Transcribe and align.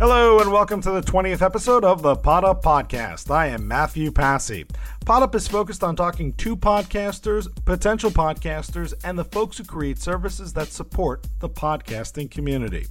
Hello 0.00 0.40
and 0.40 0.50
welcome 0.50 0.80
to 0.80 0.90
the 0.90 1.02
20th 1.02 1.40
episode 1.40 1.84
of 1.84 2.02
the 2.02 2.16
Pod 2.16 2.42
Up 2.42 2.64
Podcast. 2.64 3.30
I 3.30 3.46
am 3.46 3.68
Matthew 3.68 4.10
Passy. 4.10 4.66
Pod 5.06 5.22
Up 5.22 5.34
is 5.36 5.46
focused 5.46 5.84
on 5.84 5.94
talking 5.94 6.32
to 6.32 6.56
podcasters, 6.56 7.46
potential 7.64 8.10
podcasters, 8.10 8.92
and 9.04 9.16
the 9.16 9.24
folks 9.24 9.58
who 9.58 9.64
create 9.64 10.00
services 10.00 10.52
that 10.54 10.72
support 10.72 11.28
the 11.38 11.48
podcasting 11.48 12.28
community. 12.28 12.86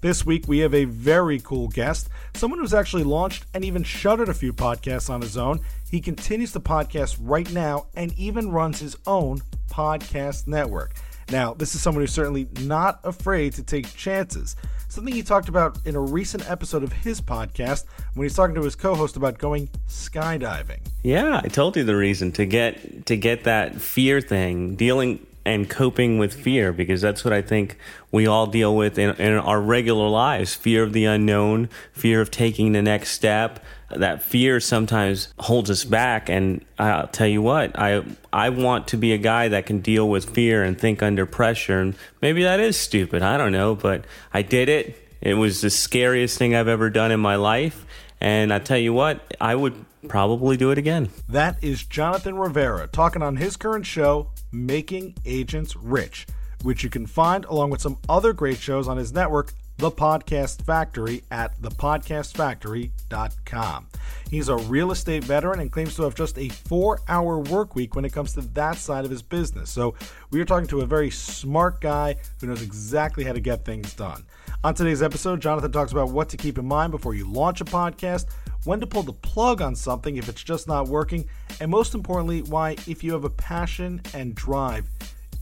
This 0.00 0.26
week 0.26 0.48
we 0.48 0.58
have 0.60 0.74
a 0.74 0.84
very 0.84 1.38
cool 1.40 1.68
guest, 1.68 2.08
someone 2.34 2.58
who's 2.58 2.74
actually 2.74 3.04
launched 3.04 3.46
and 3.54 3.64
even 3.64 3.82
shuttered 3.84 4.28
a 4.28 4.34
few 4.34 4.52
podcasts 4.52 5.10
on 5.10 5.20
his 5.20 5.36
own. 5.36 5.60
He 5.94 6.00
continues 6.00 6.50
to 6.54 6.58
podcast 6.58 7.18
right 7.20 7.48
now 7.52 7.86
and 7.94 8.12
even 8.18 8.50
runs 8.50 8.80
his 8.80 8.96
own 9.06 9.42
podcast 9.70 10.48
network. 10.48 10.94
Now, 11.30 11.54
this 11.54 11.76
is 11.76 11.82
someone 11.82 12.02
who's 12.02 12.12
certainly 12.12 12.48
not 12.62 12.98
afraid 13.04 13.52
to 13.52 13.62
take 13.62 13.94
chances. 13.94 14.56
Something 14.88 15.14
he 15.14 15.22
talked 15.22 15.48
about 15.48 15.78
in 15.86 15.94
a 15.94 16.00
recent 16.00 16.50
episode 16.50 16.82
of 16.82 16.92
his 16.92 17.20
podcast 17.20 17.84
when 18.14 18.24
he's 18.24 18.34
talking 18.34 18.56
to 18.56 18.62
his 18.62 18.74
co-host 18.74 19.16
about 19.16 19.38
going 19.38 19.68
skydiving. 19.88 20.80
Yeah, 21.04 21.40
I 21.44 21.46
told 21.46 21.76
you 21.76 21.84
the 21.84 21.94
reason 21.94 22.32
to 22.32 22.44
get 22.44 23.06
to 23.06 23.16
get 23.16 23.44
that 23.44 23.80
fear 23.80 24.20
thing, 24.20 24.74
dealing 24.74 25.24
and 25.44 25.68
coping 25.68 26.18
with 26.18 26.32
fear 26.32 26.72
because 26.72 27.00
that's 27.00 27.24
what 27.24 27.32
I 27.32 27.42
think 27.42 27.76
we 28.10 28.26
all 28.26 28.46
deal 28.46 28.74
with 28.74 28.98
in, 28.98 29.14
in 29.16 29.34
our 29.34 29.60
regular 29.60 30.08
lives 30.08 30.54
fear 30.54 30.82
of 30.82 30.92
the 30.92 31.04
unknown, 31.04 31.68
fear 31.92 32.20
of 32.20 32.30
taking 32.30 32.72
the 32.72 32.82
next 32.82 33.10
step. 33.10 33.64
That 33.90 34.22
fear 34.22 34.58
sometimes 34.60 35.32
holds 35.38 35.70
us 35.70 35.84
back. 35.84 36.28
And 36.28 36.64
I'll 36.78 37.06
tell 37.06 37.26
you 37.26 37.42
what, 37.42 37.78
I, 37.78 38.04
I 38.32 38.48
want 38.48 38.88
to 38.88 38.96
be 38.96 39.12
a 39.12 39.18
guy 39.18 39.48
that 39.48 39.66
can 39.66 39.80
deal 39.80 40.08
with 40.08 40.30
fear 40.30 40.62
and 40.62 40.78
think 40.78 41.02
under 41.02 41.26
pressure. 41.26 41.80
And 41.80 41.94
maybe 42.20 42.42
that 42.42 42.58
is 42.60 42.76
stupid. 42.76 43.22
I 43.22 43.36
don't 43.36 43.52
know, 43.52 43.74
but 43.74 44.04
I 44.32 44.42
did 44.42 44.68
it. 44.68 44.98
It 45.20 45.34
was 45.34 45.60
the 45.60 45.70
scariest 45.70 46.38
thing 46.38 46.54
I've 46.54 46.68
ever 46.68 46.90
done 46.90 47.12
in 47.12 47.20
my 47.20 47.36
life. 47.36 47.86
And 48.20 48.52
I 48.52 48.58
tell 48.58 48.78
you 48.78 48.92
what, 48.92 49.34
I 49.40 49.54
would 49.54 49.84
probably 50.08 50.56
do 50.56 50.70
it 50.70 50.78
again. 50.78 51.10
That 51.28 51.62
is 51.62 51.84
Jonathan 51.84 52.36
Rivera 52.36 52.86
talking 52.88 53.22
on 53.22 53.36
his 53.36 53.56
current 53.56 53.86
show, 53.86 54.28
Making 54.54 55.16
Agents 55.26 55.74
Rich, 55.76 56.26
which 56.62 56.84
you 56.84 56.88
can 56.88 57.06
find 57.06 57.44
along 57.46 57.70
with 57.70 57.80
some 57.80 57.98
other 58.08 58.32
great 58.32 58.58
shows 58.58 58.88
on 58.88 58.96
his 58.96 59.12
network, 59.12 59.52
The 59.76 59.90
Podcast 59.90 60.62
Factory, 60.62 61.24
at 61.30 61.60
thepodcastfactory.com. 61.60 63.86
He's 64.30 64.48
a 64.48 64.56
real 64.56 64.92
estate 64.92 65.24
veteran 65.24 65.60
and 65.60 65.70
claims 65.70 65.96
to 65.96 66.02
have 66.02 66.14
just 66.14 66.38
a 66.38 66.48
four 66.48 67.00
hour 67.08 67.40
work 67.40 67.74
week 67.74 67.96
when 67.96 68.04
it 68.04 68.12
comes 68.12 68.34
to 68.34 68.40
that 68.40 68.76
side 68.76 69.04
of 69.04 69.10
his 69.10 69.22
business. 69.22 69.70
So 69.70 69.94
we 70.30 70.40
are 70.40 70.44
talking 70.44 70.68
to 70.68 70.82
a 70.82 70.86
very 70.86 71.10
smart 71.10 71.80
guy 71.80 72.16
who 72.40 72.46
knows 72.46 72.62
exactly 72.62 73.24
how 73.24 73.32
to 73.32 73.40
get 73.40 73.64
things 73.64 73.94
done. 73.94 74.24
On 74.62 74.74
today's 74.74 75.02
episode, 75.02 75.40
Jonathan 75.40 75.72
talks 75.72 75.92
about 75.92 76.10
what 76.10 76.28
to 76.30 76.36
keep 76.36 76.56
in 76.56 76.66
mind 76.66 76.90
before 76.90 77.14
you 77.14 77.30
launch 77.30 77.60
a 77.60 77.64
podcast, 77.64 78.26
when 78.64 78.80
to 78.80 78.86
pull 78.86 79.02
the 79.02 79.12
plug 79.12 79.60
on 79.60 79.74
something 79.74 80.16
if 80.16 80.28
it's 80.28 80.42
just 80.42 80.66
not 80.66 80.88
working, 80.88 81.26
and 81.60 81.70
most 81.70 81.94
importantly, 81.94 82.42
why, 82.42 82.72
if 82.86 83.04
you 83.04 83.12
have 83.12 83.24
a 83.24 83.30
passion 83.30 84.00
and 84.14 84.34
drive, 84.34 84.88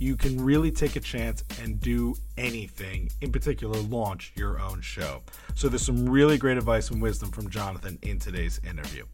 you 0.03 0.17
can 0.17 0.45
really 0.45 0.73
take 0.73 0.97
a 0.97 1.01
chance 1.01 1.45
and 1.63 1.81
do 1.81 2.15
anything, 2.37 3.09
in 3.21 3.31
particular, 3.31 3.79
launch 3.83 4.33
your 4.35 4.61
own 4.61 4.81
show. 4.81 5.23
So, 5.55 5.69
there's 5.69 5.87
some 5.87 6.09
really 6.09 6.37
great 6.39 6.59
advice 6.59 6.91
and 6.91 7.01
wisdom 7.01 7.31
from 7.31 7.49
Jonathan 7.49 7.99
in 8.03 8.19
today's 8.19 8.61
interview. 8.69 9.05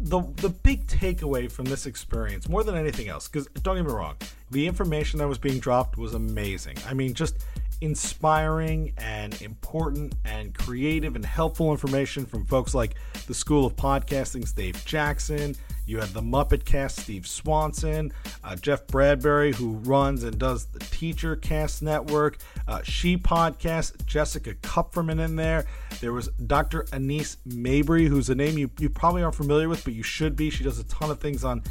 the 0.00 0.20
the 0.36 0.48
big 0.48 0.86
takeaway 0.86 1.50
from 1.50 1.66
this 1.66 1.86
experience, 1.86 2.48
more 2.48 2.64
than 2.64 2.76
anything 2.76 3.08
else, 3.08 3.28
because 3.28 3.46
don't 3.62 3.76
get 3.76 3.86
me 3.86 3.92
wrong, 3.92 4.16
the 4.50 4.66
information 4.66 5.18
that 5.18 5.28
was 5.28 5.38
being 5.38 5.58
dropped 5.58 5.98
was 5.98 6.14
amazing. 6.14 6.76
I 6.86 6.94
mean, 6.94 7.14
just 7.14 7.44
inspiring 7.80 8.92
and 8.98 9.40
important 9.42 10.14
and 10.24 10.54
creative 10.54 11.14
and 11.14 11.24
helpful 11.24 11.70
information 11.70 12.24
from 12.24 12.44
folks 12.46 12.74
like 12.74 12.94
the 13.26 13.34
School 13.34 13.66
of 13.66 13.76
Podcasting's 13.76 14.52
Dave 14.52 14.82
Jackson. 14.84 15.54
You 15.86 16.00
had 16.00 16.08
the 16.08 16.20
Muppet 16.20 16.64
Cast, 16.64 17.00
Steve 17.00 17.26
Swanson, 17.26 18.12
uh, 18.42 18.56
Jeff 18.56 18.86
Bradbury, 18.88 19.52
who 19.52 19.74
runs 19.74 20.24
and 20.24 20.36
does 20.36 20.66
the 20.66 20.80
Teacher 20.80 21.36
Cast 21.36 21.80
Network, 21.80 22.38
uh, 22.66 22.82
She 22.82 23.16
Podcast, 23.16 24.04
Jessica 24.04 24.54
Kupferman 24.54 25.24
in 25.24 25.36
there. 25.36 25.64
There 26.00 26.12
was 26.12 26.28
Dr. 26.28 26.86
Anise 26.92 27.36
Mabry, 27.46 28.06
who's 28.06 28.28
a 28.28 28.34
name 28.34 28.58
you, 28.58 28.68
you 28.78 28.90
probably 28.90 29.22
aren't 29.22 29.36
familiar 29.36 29.68
with, 29.68 29.84
but 29.84 29.94
you 29.94 30.02
should 30.02 30.34
be. 30.34 30.50
She 30.50 30.64
does 30.64 30.78
a 30.80 30.84
ton 30.84 31.10
of 31.10 31.20
things 31.20 31.44
on 31.44 31.62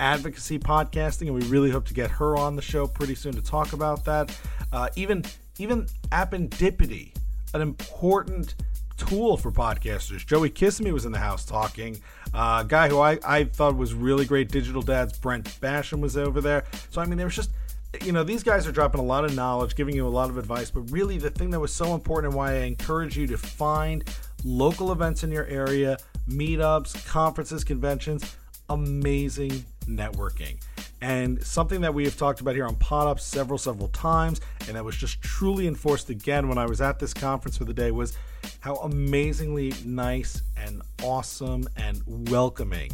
advocacy 0.00 0.58
podcasting, 0.58 1.28
and 1.28 1.34
we 1.34 1.42
really 1.42 1.70
hope 1.70 1.86
to 1.86 1.94
get 1.94 2.10
her 2.10 2.36
on 2.36 2.56
the 2.56 2.62
show 2.62 2.86
pretty 2.86 3.14
soon 3.14 3.34
to 3.34 3.42
talk 3.42 3.72
about 3.72 4.04
that. 4.04 4.36
Uh, 4.72 4.88
even 4.96 5.24
even 5.58 5.86
Appendipity, 6.10 7.14
an 7.54 7.60
important 7.60 8.54
tool 9.00 9.36
for 9.36 9.50
podcasters. 9.50 10.26
Joey 10.26 10.50
Kissimmee 10.50 10.92
was 10.92 11.06
in 11.06 11.12
the 11.12 11.18
house 11.18 11.44
talking. 11.44 12.00
Uh, 12.34 12.62
a 12.64 12.68
guy 12.68 12.88
who 12.88 13.00
I, 13.00 13.18
I 13.24 13.44
thought 13.44 13.76
was 13.76 13.94
really 13.94 14.24
great, 14.24 14.50
Digital 14.50 14.82
Dads, 14.82 15.18
Brent 15.18 15.46
Basham 15.60 16.00
was 16.00 16.16
over 16.16 16.40
there. 16.40 16.64
So, 16.90 17.00
I 17.00 17.06
mean, 17.06 17.16
there 17.16 17.26
was 17.26 17.34
just, 17.34 17.50
you 18.04 18.12
know, 18.12 18.22
these 18.22 18.42
guys 18.42 18.66
are 18.66 18.72
dropping 18.72 19.00
a 19.00 19.04
lot 19.04 19.24
of 19.24 19.34
knowledge, 19.34 19.74
giving 19.74 19.96
you 19.96 20.06
a 20.06 20.08
lot 20.08 20.30
of 20.30 20.36
advice. 20.36 20.70
But 20.70 20.82
really, 20.90 21.18
the 21.18 21.30
thing 21.30 21.50
that 21.50 21.60
was 21.60 21.72
so 21.72 21.94
important 21.94 22.32
and 22.32 22.38
why 22.38 22.52
I 22.52 22.64
encourage 22.64 23.16
you 23.16 23.26
to 23.28 23.38
find 23.38 24.04
local 24.44 24.92
events 24.92 25.24
in 25.24 25.32
your 25.32 25.46
area, 25.46 25.96
meetups, 26.28 27.06
conferences, 27.06 27.64
conventions, 27.64 28.36
amazing 28.68 29.64
networking. 29.86 30.60
And 31.00 31.42
something 31.42 31.80
that 31.80 31.94
we 31.94 32.04
have 32.04 32.16
talked 32.16 32.42
about 32.42 32.54
here 32.54 32.66
on 32.66 32.76
Pod 32.76 33.08
Up 33.08 33.18
several, 33.18 33.58
several 33.58 33.88
times, 33.88 34.40
and 34.66 34.76
that 34.76 34.84
was 34.84 34.96
just 34.96 35.22
truly 35.22 35.66
enforced 35.66 36.10
again 36.10 36.48
when 36.48 36.58
I 36.58 36.66
was 36.66 36.80
at 36.80 36.98
this 36.98 37.14
conference 37.14 37.56
for 37.56 37.64
the 37.64 37.72
day, 37.72 37.90
was 37.90 38.16
how 38.60 38.76
amazingly 38.76 39.72
nice 39.86 40.42
and 40.56 40.82
awesome 41.02 41.66
and 41.78 42.02
welcoming 42.28 42.90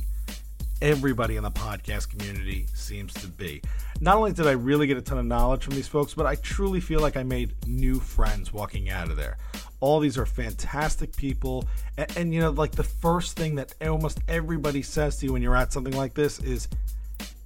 everybody 0.81 1.37
in 1.37 1.43
the 1.43 1.51
podcast 1.51 2.09
community 2.09 2.67
seems 2.73 3.13
to 3.15 3.27
be. 3.27 3.61
Not 4.01 4.17
only 4.17 4.33
did 4.33 4.47
I 4.47 4.53
really 4.53 4.87
get 4.87 4.97
a 4.97 5.03
ton 5.03 5.19
of 5.19 5.27
knowledge 5.27 5.65
from 5.65 5.75
these 5.75 5.89
folks, 5.89 6.15
but 6.15 6.25
I 6.25 6.37
truly 6.37 6.81
feel 6.81 7.01
like 7.01 7.17
I 7.17 7.25
made 7.25 7.53
new 7.67 7.99
friends 7.99 8.53
walking 8.53 8.91
out 8.91 9.11
of 9.11 9.17
there. 9.17 9.39
All 9.81 9.99
these 9.99 10.17
are 10.17 10.27
fantastic 10.27 11.17
people. 11.17 11.65
And, 11.97 12.17
and, 12.17 12.35
you 12.35 12.41
know, 12.41 12.51
like 12.51 12.73
the 12.73 12.85
first 12.85 13.37
thing 13.37 13.57
that 13.57 13.75
almost 13.83 14.21
everybody 14.29 14.83
says 14.83 15.17
to 15.17 15.27
you 15.27 15.33
when 15.33 15.43
you're 15.43 15.57
at 15.57 15.73
something 15.73 15.97
like 15.97 16.15
this 16.15 16.39
is, 16.41 16.69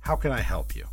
How 0.01 0.15
can 0.15 0.31
I 0.31 0.41
help 0.41 0.77
you? 0.77 0.85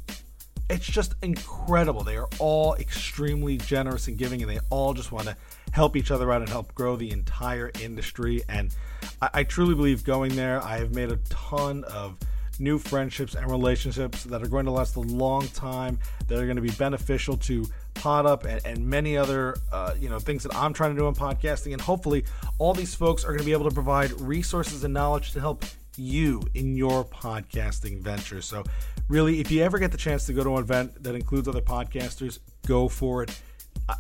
It's 0.70 0.86
just 0.86 1.16
incredible. 1.24 2.04
They 2.04 2.18
are 2.18 2.28
all 2.40 2.76
extremely 2.76 3.58
generous 3.58 4.08
and 4.08 4.18
giving, 4.18 4.42
and 4.42 4.50
they 4.50 4.60
all 4.70 4.94
just 4.94 5.12
want 5.12 5.28
to 5.28 5.36
help 5.72 5.96
each 5.96 6.12
other 6.12 6.32
out 6.32 6.42
and 6.42 6.50
help 6.50 6.74
grow 6.74 6.96
the 6.96 7.12
entire 7.12 7.72
industry. 7.82 8.42
And 8.50 8.76
I, 9.22 9.30
I 9.34 9.44
truly 9.44 9.76
believe 9.76 10.04
going 10.04 10.36
there, 10.36 10.64
I 10.64 10.78
have 10.78 10.94
made 10.94 11.12
a 11.12 11.18
ton 11.30 11.84
of 11.86 12.18
new 12.60 12.80
friendships 12.80 13.36
and 13.36 13.50
relationships 13.50 14.24
that 14.24 14.42
are 14.42 14.48
going 14.48 14.66
to 14.66 14.72
last 14.72 14.96
a 14.96 15.02
long 15.02 15.48
time, 15.50 16.00
that 16.28 16.40
are 16.40 16.46
going 16.46 16.56
to 16.56 16.62
be 16.62 16.72
beneficial 16.72 17.38
to 17.38 17.66
Pod 17.94 18.26
Up, 18.26 18.46
and, 18.46 18.64
and 18.66 18.86
many 18.86 19.18
other 19.18 19.56
uh, 19.72 19.94
you 20.00 20.10
know 20.10 20.20
things 20.20 20.44
that 20.44 20.56
I'm 20.56 20.74
trying 20.74 20.96
to 20.96 21.00
do 21.00 21.08
in 21.08 21.14
podcasting. 21.14 21.74
And 21.74 21.82
hopefully, 21.82 22.26
all 22.58 22.74
these 22.74 22.96
folks 22.96 23.24
are 23.24 23.30
going 23.30 23.40
to 23.40 23.46
be 23.46 23.54
able 23.54 23.68
to 23.70 23.74
provide 23.74 24.12
resources 24.22 24.84
and 24.84 24.94
knowledge 24.94 25.32
to 25.34 25.40
help 25.40 25.66
you 25.98 26.44
in 26.54 26.76
your 26.76 27.04
podcasting 27.06 28.02
venture. 28.02 28.42
So, 28.42 28.64
really, 29.08 29.40
if 29.40 29.52
you 29.52 29.64
ever 29.64 29.80
get 29.80 29.92
the 29.92 29.98
chance 29.98 30.26
to 30.28 30.34
go 30.34 30.44
to 30.44 30.58
an 30.58 30.64
event 30.64 31.04
that 31.04 31.16
includes 31.16 31.48
other 31.48 31.62
podcasters, 31.62 32.40
go 32.66 32.88
for 32.88 33.24
it. 33.24 33.42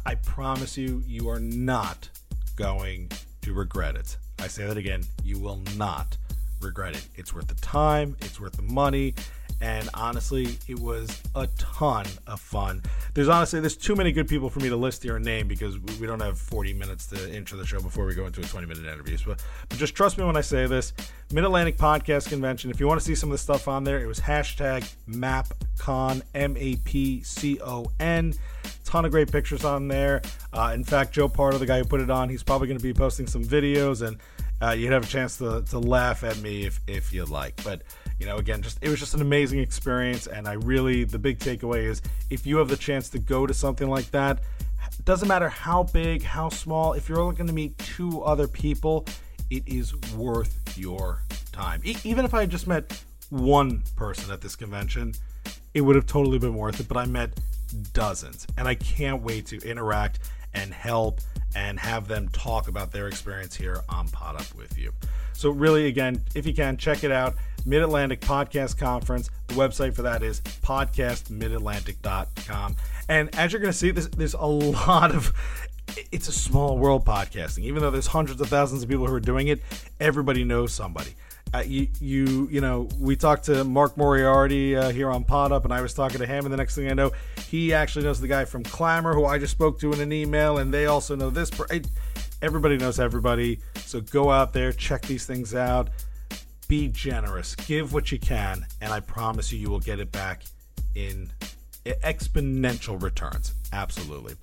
I, 0.05 0.15
promise 0.15 0.77
you, 0.77 1.01
you 1.07 1.29
are 1.29 1.39
not 1.39 2.09
going 2.55 3.09
to 3.41 3.53
regret 3.53 3.95
it. 3.95 4.17
I 4.39 4.47
say 4.47 4.67
that 4.67 4.77
again, 4.77 5.03
you 5.23 5.39
will 5.39 5.61
not 5.77 6.17
regret 6.61 6.95
it. 6.95 7.07
It's 7.15 7.33
worth 7.33 7.47
the 7.47 7.55
time, 7.55 8.17
it's 8.21 8.39
worth 8.39 8.53
the 8.53 8.63
money, 8.63 9.13
and 9.61 9.89
honestly, 9.93 10.57
it 10.67 10.79
was 10.79 11.21
a 11.35 11.47
ton 11.57 12.05
of 12.27 12.39
fun. 12.39 12.81
There's 13.13 13.27
honestly 13.27 13.59
there's 13.59 13.75
too 13.75 13.95
many 13.95 14.11
good 14.11 14.27
people 14.27 14.49
for 14.49 14.59
me 14.59 14.69
to 14.69 14.75
list 14.75 15.01
here 15.01 15.15
and 15.15 15.25
name 15.25 15.47
because 15.47 15.79
we 15.79 16.05
don't 16.05 16.19
have 16.19 16.39
40 16.39 16.73
minutes 16.73 17.07
to 17.07 17.35
intro 17.35 17.57
the 17.57 17.65
show 17.65 17.81
before 17.81 18.05
we 18.05 18.13
go 18.13 18.25
into 18.25 18.41
a 18.41 18.43
20 18.43 18.67
minute 18.67 18.85
interview. 18.85 19.17
But, 19.25 19.41
just 19.77 19.95
trust 19.95 20.17
me 20.17 20.23
when 20.23 20.37
I 20.37 20.41
say 20.41 20.67
this. 20.67 20.93
Mid 21.31 21.43
Atlantic 21.43 21.77
Podcast 21.77 22.29
Convention. 22.29 22.69
If 22.69 22.79
you 22.79 22.87
want 22.87 22.99
to 22.99 23.05
see 23.05 23.15
some 23.15 23.29
of 23.29 23.33
the 23.33 23.37
stuff 23.39 23.67
on 23.67 23.83
there, 23.83 23.99
it 23.99 24.07
was 24.07 24.19
hashtag 24.19 24.91
MapCon 25.09 26.21
M 26.35 26.55
A 26.57 26.75
P 26.77 27.21
C 27.21 27.59
O 27.61 27.85
N. 27.99 28.33
Ton 28.85 29.05
of 29.05 29.11
great 29.11 29.31
pictures 29.31 29.65
on 29.65 29.87
there. 29.87 30.21
Uh, 30.53 30.71
in 30.73 30.83
fact, 30.83 31.13
Joe 31.13 31.27
Pardo, 31.27 31.57
the 31.57 31.65
guy 31.65 31.79
who 31.79 31.85
put 31.85 31.99
it 31.99 32.09
on, 32.09 32.29
he's 32.29 32.43
probably 32.43 32.67
going 32.67 32.77
to 32.77 32.83
be 32.83 32.93
posting 32.93 33.27
some 33.27 33.43
videos 33.43 34.05
and. 34.05 34.17
Uh, 34.59 34.71
you'd 34.71 34.91
have 34.91 35.03
a 35.03 35.07
chance 35.07 35.37
to, 35.37 35.61
to 35.69 35.77
laugh 35.77 36.23
at 36.23 36.35
me 36.39 36.65
if, 36.65 36.79
if 36.87 37.13
you'd 37.13 37.29
like. 37.29 37.63
But 37.63 37.83
you 38.19 38.25
know, 38.25 38.37
again, 38.37 38.61
just 38.61 38.79
it 38.81 38.89
was 38.89 38.99
just 38.99 39.13
an 39.13 39.21
amazing 39.21 39.59
experience, 39.59 40.27
and 40.27 40.47
I 40.47 40.53
really 40.53 41.03
the 41.03 41.19
big 41.19 41.39
takeaway 41.39 41.83
is 41.83 42.01
if 42.29 42.45
you 42.45 42.57
have 42.57 42.67
the 42.67 42.77
chance 42.77 43.09
to 43.09 43.19
go 43.19 43.45
to 43.45 43.53
something 43.53 43.89
like 43.89 44.09
that, 44.11 44.39
doesn't 45.05 45.27
matter 45.27 45.49
how 45.49 45.83
big, 45.83 46.23
how 46.23 46.49
small, 46.49 46.93
if 46.93 47.07
you're 47.07 47.23
looking 47.23 47.47
to 47.47 47.53
meet 47.53 47.77
two 47.77 48.21
other 48.23 48.47
people, 48.47 49.05
it 49.49 49.63
is 49.67 49.95
worth 50.15 50.77
your 50.77 51.21
time. 51.51 51.81
E- 51.83 51.97
even 52.03 52.25
if 52.25 52.33
I 52.33 52.41
had 52.41 52.49
just 52.49 52.67
met 52.67 53.03
one 53.29 53.83
person 53.95 54.31
at 54.31 54.41
this 54.41 54.55
convention, 54.55 55.13
it 55.73 55.81
would 55.81 55.95
have 55.95 56.07
totally 56.07 56.39
been 56.39 56.55
worth 56.55 56.79
it. 56.79 56.87
But 56.87 56.97
I 56.97 57.05
met 57.05 57.39
dozens, 57.93 58.47
and 58.57 58.67
I 58.67 58.75
can't 58.75 59.21
wait 59.21 59.45
to 59.47 59.57
interact 59.59 60.19
and 60.53 60.73
help 60.73 61.21
and 61.57 61.77
have 61.79 62.07
them 62.07 62.29
talk 62.29 62.67
about 62.67 62.91
their 62.91 63.07
experience 63.07 63.55
here 63.55 63.81
on 63.89 64.07
Pod 64.09 64.35
Up 64.35 64.53
with 64.53 64.77
you. 64.77 64.93
So, 65.33 65.49
really, 65.49 65.87
again, 65.87 66.21
if 66.35 66.45
you 66.45 66.53
can, 66.53 66.77
check 66.77 67.03
it 67.03 67.11
out. 67.11 67.33
Mid 67.65 67.81
Atlantic 67.81 68.21
Podcast 68.21 68.77
Conference. 68.77 69.31
The 69.47 69.55
website 69.55 69.95
for 69.95 70.03
that 70.03 70.21
is 70.21 70.41
podcastmidatlantic.com. 70.41 72.75
And 73.09 73.35
as 73.35 73.51
you're 73.51 73.61
going 73.61 73.73
to 73.73 73.77
see, 73.77 73.89
there's, 73.89 74.07
there's 74.09 74.35
a 74.35 74.45
lot 74.87 75.09
of 75.09 75.33
it's 76.11 76.27
a 76.27 76.31
small 76.31 76.77
world 76.77 77.05
podcasting. 77.05 77.63
Even 77.63 77.81
though 77.81 77.89
there's 77.89 78.05
hundreds 78.07 78.39
of 78.39 78.49
thousands 78.49 78.83
of 78.83 78.89
people 78.89 79.07
who 79.07 79.13
are 79.15 79.19
doing 79.19 79.47
it, 79.47 79.63
everybody 79.99 80.43
knows 80.43 80.71
somebody. 80.71 81.15
Uh, 81.53 81.63
you, 81.65 81.87
you, 81.99 82.47
you 82.51 82.61
know, 82.61 82.87
we 82.99 83.15
talked 83.15 83.45
to 83.45 83.63
Mark 83.63 83.97
Moriarty 83.97 84.75
uh, 84.75 84.89
here 84.89 85.09
on 85.09 85.23
Pod 85.23 85.51
Up, 85.51 85.63
and 85.63 85.73
I 85.73 85.81
was 85.81 85.93
talking 85.93 86.19
to 86.19 86.25
him, 86.25 86.45
and 86.45 86.53
the 86.53 86.57
next 86.57 86.75
thing 86.75 86.89
I 86.89 86.93
know, 86.93 87.11
he 87.47 87.73
actually 87.73 88.05
knows 88.05 88.19
the 88.19 88.27
guy 88.27 88.45
from 88.45 88.63
Clammr, 88.63 89.13
who 89.13 89.25
I 89.25 89.37
just 89.37 89.53
spoke 89.53 89.79
to 89.79 89.93
in 89.93 90.01
an 90.01 90.11
email, 90.11 90.57
and 90.57 90.73
they 90.73 90.87
also 90.87 91.15
know 91.15 91.29
this. 91.29 91.49
Everybody 92.41 92.77
knows 92.77 92.99
everybody, 92.99 93.59
so 93.77 94.01
go 94.01 94.29
out 94.29 94.53
there, 94.53 94.71
check 94.71 95.03
these 95.03 95.25
things 95.25 95.55
out 95.55 95.89
be 96.67 96.89
generous, 96.89 97.55
give 97.55 97.93
what 97.93 98.11
you 98.11 98.19
can, 98.19 98.65
and 98.81 98.91
I 98.91 98.99
promise 98.99 99.51
you, 99.51 99.59
you 99.59 99.69
will 99.69 99.79
get 99.79 99.99
it 99.99 100.11
back 100.11 100.43
in 100.95 101.31
exponential 101.85 103.01
returns. 103.01 103.53
Absolutely. 103.73 104.35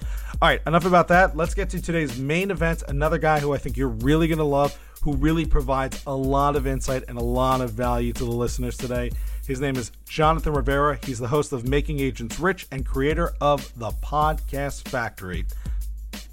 All 0.42 0.48
right, 0.48 0.60
enough 0.66 0.84
about 0.84 1.08
that. 1.08 1.36
Let's 1.36 1.54
get 1.54 1.70
to 1.70 1.80
today's 1.80 2.18
main 2.18 2.50
event. 2.50 2.82
Another 2.88 3.18
guy 3.18 3.40
who 3.40 3.54
I 3.54 3.58
think 3.58 3.76
you're 3.76 3.88
really 3.88 4.28
going 4.28 4.38
to 4.38 4.44
love, 4.44 4.78
who 5.02 5.14
really 5.14 5.46
provides 5.46 6.02
a 6.06 6.14
lot 6.14 6.56
of 6.56 6.66
insight 6.66 7.04
and 7.08 7.18
a 7.18 7.22
lot 7.22 7.60
of 7.60 7.70
value 7.70 8.12
to 8.12 8.24
the 8.24 8.30
listeners 8.30 8.76
today. 8.76 9.10
His 9.46 9.60
name 9.60 9.76
is 9.76 9.92
Jonathan 10.08 10.52
Rivera. 10.52 10.98
He's 11.04 11.18
the 11.18 11.28
host 11.28 11.52
of 11.52 11.66
Making 11.66 12.00
Agents 12.00 12.38
Rich 12.38 12.66
and 12.70 12.84
creator 12.84 13.32
of 13.40 13.72
The 13.78 13.90
Podcast 13.90 14.88
Factory. 14.88 15.46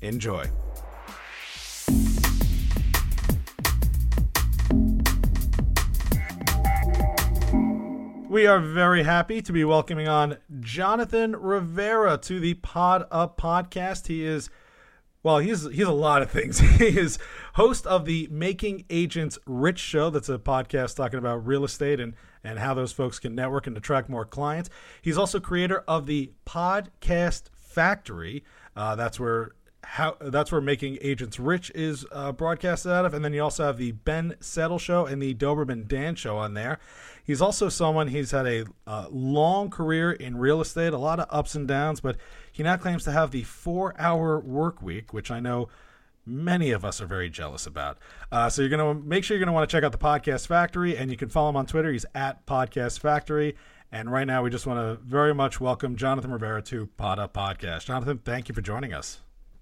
Enjoy. 0.01 0.45
We 8.31 8.47
are 8.47 8.61
very 8.61 9.03
happy 9.03 9.41
to 9.41 9.51
be 9.51 9.65
welcoming 9.65 10.07
on 10.07 10.37
Jonathan 10.61 11.35
Rivera 11.35 12.17
to 12.19 12.39
the 12.39 12.53
Pod 12.53 13.03
Up 13.11 13.37
podcast. 13.37 14.07
He 14.07 14.23
is 14.23 14.49
well, 15.21 15.39
he's 15.39 15.69
he's 15.69 15.85
a 15.85 15.91
lot 15.91 16.21
of 16.21 16.31
things. 16.31 16.59
He 16.79 16.97
is 16.97 17.19
host 17.55 17.85
of 17.85 18.05
the 18.05 18.29
Making 18.31 18.85
Agents 18.89 19.37
Rich 19.45 19.79
show. 19.79 20.09
That's 20.09 20.29
a 20.29 20.37
podcast 20.37 20.95
talking 20.95 21.19
about 21.19 21.45
real 21.45 21.65
estate 21.65 21.99
and 21.99 22.13
and 22.41 22.59
how 22.59 22.73
those 22.73 22.93
folks 22.93 23.19
can 23.19 23.35
network 23.35 23.67
and 23.67 23.75
attract 23.75 24.07
more 24.07 24.23
clients. 24.23 24.69
He's 25.01 25.17
also 25.17 25.41
creator 25.41 25.83
of 25.85 26.05
the 26.05 26.31
Podcast 26.45 27.49
Factory. 27.53 28.45
Uh, 28.77 28.95
that's 28.95 29.19
where 29.19 29.51
how 29.83 30.15
that's 30.21 30.51
where 30.51 30.61
making 30.61 30.99
agents 31.01 31.39
rich 31.39 31.69
is 31.75 32.05
uh, 32.11 32.31
broadcasted 32.31 32.91
out 32.91 33.03
of 33.03 33.13
and 33.13 33.25
then 33.25 33.33
you 33.33 33.43
also 33.43 33.65
have 33.65 33.77
the 33.77 33.91
ben 33.91 34.35
settle 34.39 34.79
show 34.79 35.05
and 35.05 35.21
the 35.21 35.33
doberman 35.33 35.87
dan 35.87 36.15
show 36.15 36.37
on 36.37 36.53
there 36.53 36.79
he's 37.23 37.41
also 37.41 37.69
someone 37.69 38.07
he's 38.07 38.31
had 38.31 38.45
a 38.45 38.65
uh, 38.87 39.07
long 39.09 39.69
career 39.69 40.11
in 40.11 40.37
real 40.37 40.61
estate 40.61 40.93
a 40.93 40.97
lot 40.97 41.19
of 41.19 41.27
ups 41.29 41.55
and 41.55 41.67
downs 41.67 42.01
but 42.01 42.17
he 42.51 42.63
now 42.63 42.77
claims 42.77 43.03
to 43.03 43.11
have 43.11 43.31
the 43.31 43.43
four 43.43 43.93
hour 43.97 44.39
work 44.39 44.81
week 44.81 45.13
which 45.13 45.31
i 45.31 45.39
know 45.39 45.67
many 46.25 46.71
of 46.71 46.85
us 46.85 47.01
are 47.01 47.05
very 47.05 47.29
jealous 47.29 47.65
about. 47.65 47.97
Uh, 48.31 48.49
so 48.49 48.61
you're 48.61 48.69
going 48.69 48.97
to 48.97 49.03
make 49.03 49.23
sure 49.23 49.35
you're 49.35 49.43
going 49.43 49.51
to 49.51 49.53
want 49.53 49.69
to 49.69 49.75
check 49.75 49.83
out 49.83 49.91
the 49.91 49.97
podcast 49.97 50.47
factory 50.47 50.97
and 50.97 51.09
you 51.09 51.17
can 51.17 51.29
follow 51.29 51.49
him 51.49 51.55
on 51.55 51.65
twitter. 51.65 51.91
He's 51.91 52.05
at 52.15 52.45
podcast 52.45 52.99
factory. 52.99 53.55
And 53.91 54.09
right 54.09 54.25
now 54.25 54.41
we 54.41 54.49
just 54.49 54.65
want 54.65 54.79
to 54.79 55.03
very 55.03 55.33
much 55.33 55.59
welcome 55.59 55.95
jonathan 55.95 56.31
rivera 56.31 56.61
to 56.63 56.89
up 56.99 57.33
podcast. 57.33 57.85
Jonathan 57.85 58.19
thank 58.19 58.49
you 58.49 58.55
for 58.55 58.61
joining 58.61 58.93
us 58.93 59.21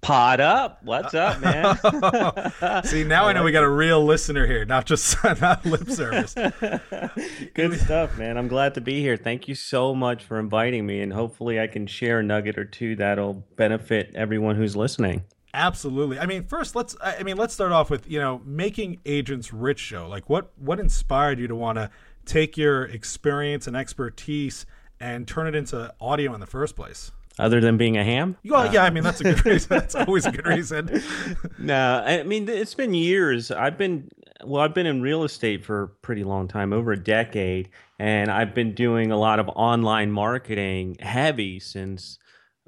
Pod 0.09 0.41
up. 0.41 0.79
What's 0.81 1.13
up, 1.13 1.39
man? 1.39 2.83
See, 2.83 3.03
now 3.03 3.25
I, 3.25 3.29
I 3.29 3.33
know 3.33 3.43
we 3.43 3.51
got 3.51 3.63
a 3.63 3.69
real 3.69 4.03
listener 4.03 4.47
here, 4.47 4.65
not 4.65 4.87
just 4.87 5.23
not 5.39 5.63
lip 5.67 5.87
service. 5.87 6.33
Good 7.53 7.79
stuff, 7.79 8.17
man. 8.17 8.35
I'm 8.35 8.47
glad 8.47 8.73
to 8.73 8.81
be 8.81 9.01
here. 9.01 9.17
Thank 9.17 9.47
you 9.47 9.53
so 9.53 9.93
much 9.93 10.23
for 10.23 10.39
inviting 10.39 10.87
me, 10.87 11.01
and 11.01 11.13
hopefully 11.13 11.59
I 11.59 11.67
can 11.67 11.85
share 11.85 12.21
a 12.21 12.23
nugget 12.23 12.57
or 12.57 12.65
two 12.65 12.95
that'll 12.95 13.45
benefit 13.55 14.11
everyone 14.15 14.55
who's 14.55 14.75
listening. 14.75 15.25
Absolutely. 15.53 16.17
I 16.17 16.25
mean, 16.25 16.43
first 16.43 16.75
let's 16.75 16.95
I 17.03 17.21
mean, 17.21 17.37
let's 17.37 17.53
start 17.53 17.71
off 17.71 17.91
with, 17.91 18.09
you 18.09 18.17
know, 18.17 18.41
making 18.43 19.01
agents 19.05 19.53
rich 19.53 19.79
show. 19.79 20.07
Like 20.07 20.27
what 20.27 20.51
what 20.57 20.79
inspired 20.79 21.37
you 21.37 21.47
to 21.47 21.55
want 21.55 21.75
to 21.75 21.91
take 22.25 22.57
your 22.57 22.85
experience 22.85 23.67
and 23.67 23.77
expertise 23.77 24.65
and 24.99 25.27
turn 25.27 25.45
it 25.45 25.53
into 25.53 25.93
audio 26.01 26.33
in 26.33 26.39
the 26.39 26.47
first 26.47 26.75
place? 26.75 27.11
Other 27.39 27.61
than 27.61 27.77
being 27.77 27.97
a 27.97 28.03
ham? 28.03 28.37
Well, 28.45 28.67
uh, 28.67 28.71
yeah, 28.71 28.83
I 28.83 28.89
mean 28.89 29.03
that's 29.03 29.21
a 29.21 29.23
good 29.23 29.45
reason. 29.45 29.69
That's 29.69 29.95
always 29.95 30.25
a 30.25 30.31
good 30.31 30.45
reason. 30.45 31.01
no, 31.57 32.03
I 32.05 32.23
mean 32.23 32.47
it's 32.47 32.75
been 32.75 32.93
years. 32.93 33.49
I've 33.49 33.77
been 33.77 34.09
well, 34.43 34.61
I've 34.61 34.73
been 34.73 34.85
in 34.85 35.01
real 35.01 35.23
estate 35.23 35.65
for 35.65 35.83
a 35.83 35.87
pretty 35.87 36.23
long 36.23 36.47
time, 36.47 36.71
over 36.71 36.91
a 36.91 37.01
decade, 37.01 37.69
and 37.97 38.29
I've 38.29 38.53
been 38.53 38.73
doing 38.73 39.11
a 39.11 39.17
lot 39.17 39.39
of 39.39 39.49
online 39.49 40.11
marketing 40.11 40.95
heavy 40.99 41.59
since 41.59 42.19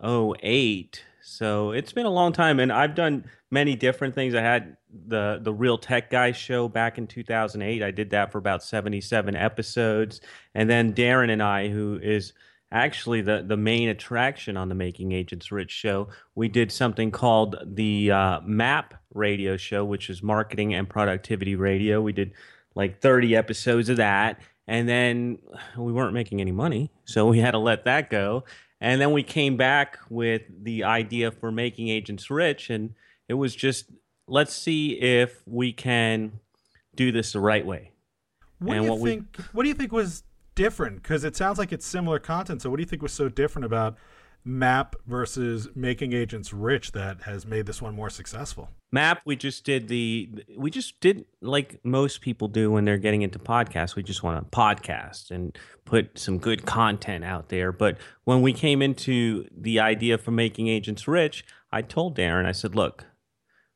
08. 0.03 1.03
So 1.21 1.71
it's 1.71 1.93
been 1.93 2.05
a 2.05 2.11
long 2.11 2.33
time, 2.33 2.59
and 2.59 2.71
I've 2.71 2.95
done 2.95 3.25
many 3.51 3.75
different 3.75 4.15
things. 4.15 4.33
I 4.35 4.41
had 4.41 4.77
the 5.07 5.39
the 5.41 5.53
Real 5.53 5.77
Tech 5.77 6.09
Guy 6.09 6.31
show 6.31 6.67
back 6.67 6.97
in 6.97 7.07
2008. 7.07 7.83
I 7.83 7.91
did 7.91 8.09
that 8.09 8.31
for 8.31 8.37
about 8.37 8.63
77 8.63 9.35
episodes, 9.35 10.21
and 10.55 10.69
then 10.69 10.93
Darren 10.93 11.29
and 11.29 11.41
I, 11.41 11.69
who 11.69 11.99
is 12.01 12.33
actually 12.71 13.21
the, 13.21 13.43
the 13.45 13.57
main 13.57 13.89
attraction 13.89 14.57
on 14.57 14.69
the 14.69 14.75
Making 14.75 15.11
Agents 15.11 15.51
Rich 15.51 15.71
show. 15.71 16.07
We 16.35 16.47
did 16.47 16.71
something 16.71 17.11
called 17.11 17.57
the 17.65 18.11
uh, 18.11 18.41
MAP 18.41 18.93
radio 19.13 19.57
show, 19.57 19.83
which 19.83 20.09
is 20.09 20.23
marketing 20.23 20.73
and 20.73 20.89
productivity 20.89 21.55
radio. 21.55 22.01
We 22.01 22.13
did 22.13 22.33
like 22.75 23.01
30 23.01 23.35
episodes 23.35 23.89
of 23.89 23.97
that. 23.97 24.39
And 24.67 24.87
then 24.87 25.39
we 25.77 25.91
weren't 25.91 26.13
making 26.13 26.39
any 26.39 26.51
money. 26.51 26.91
So 27.03 27.27
we 27.27 27.39
had 27.39 27.51
to 27.51 27.57
let 27.57 27.83
that 27.85 28.09
go. 28.09 28.45
And 28.79 29.01
then 29.01 29.11
we 29.11 29.21
came 29.21 29.57
back 29.57 29.99
with 30.09 30.43
the 30.63 30.85
idea 30.85 31.31
for 31.31 31.51
making 31.51 31.89
agents 31.89 32.29
rich. 32.29 32.69
And 32.69 32.95
it 33.27 33.33
was 33.33 33.55
just, 33.55 33.85
let's 34.27 34.53
see 34.53 34.93
if 34.93 35.41
we 35.45 35.73
can 35.73 36.39
do 36.95 37.11
this 37.11 37.33
the 37.33 37.39
right 37.39 37.65
way. 37.65 37.91
What 38.59 38.77
and 38.77 38.85
do 38.85 38.85
you 38.85 38.91
what 38.93 39.07
think? 39.07 39.37
We, 39.37 39.43
what 39.51 39.63
do 39.63 39.69
you 39.69 39.75
think 39.75 39.91
was 39.91 40.23
different? 40.55 41.01
Because 41.01 41.23
it 41.23 41.35
sounds 41.35 41.57
like 41.57 41.71
it's 41.71 41.85
similar 41.85 42.19
content. 42.19 42.61
So, 42.61 42.69
what 42.69 42.77
do 42.77 42.81
you 42.81 42.87
think 42.87 43.01
was 43.01 43.13
so 43.13 43.29
different 43.29 43.65
about 43.65 43.97
Map 44.43 44.95
versus 45.05 45.69
Making 45.75 46.13
Agents 46.13 46.51
Rich 46.51 46.93
that 46.93 47.21
has 47.23 47.45
made 47.45 47.65
this 47.65 47.81
one 47.81 47.95
more 47.95 48.09
successful? 48.09 48.69
Map, 48.91 49.21
we 49.23 49.35
just 49.35 49.63
did 49.63 49.87
the, 49.87 50.29
we 50.57 50.69
just 50.69 50.99
did 50.99 51.25
like 51.41 51.79
most 51.83 52.21
people 52.21 52.47
do 52.47 52.71
when 52.71 52.83
they're 52.83 52.97
getting 52.97 53.21
into 53.21 53.39
podcasts. 53.39 53.95
We 53.95 54.03
just 54.03 54.23
want 54.23 54.43
to 54.43 54.57
podcast 54.57 55.31
and 55.31 55.57
put 55.85 56.17
some 56.17 56.39
good 56.39 56.65
content 56.65 57.23
out 57.23 57.49
there. 57.49 57.71
But 57.71 57.97
when 58.25 58.41
we 58.41 58.51
came 58.51 58.81
into 58.81 59.45
the 59.55 59.79
idea 59.79 60.17
for 60.17 60.31
making 60.31 60.67
agents 60.67 61.07
rich, 61.07 61.45
I 61.71 61.81
told 61.83 62.17
Darren, 62.17 62.45
I 62.45 62.51
said, 62.51 62.75
look, 62.75 63.05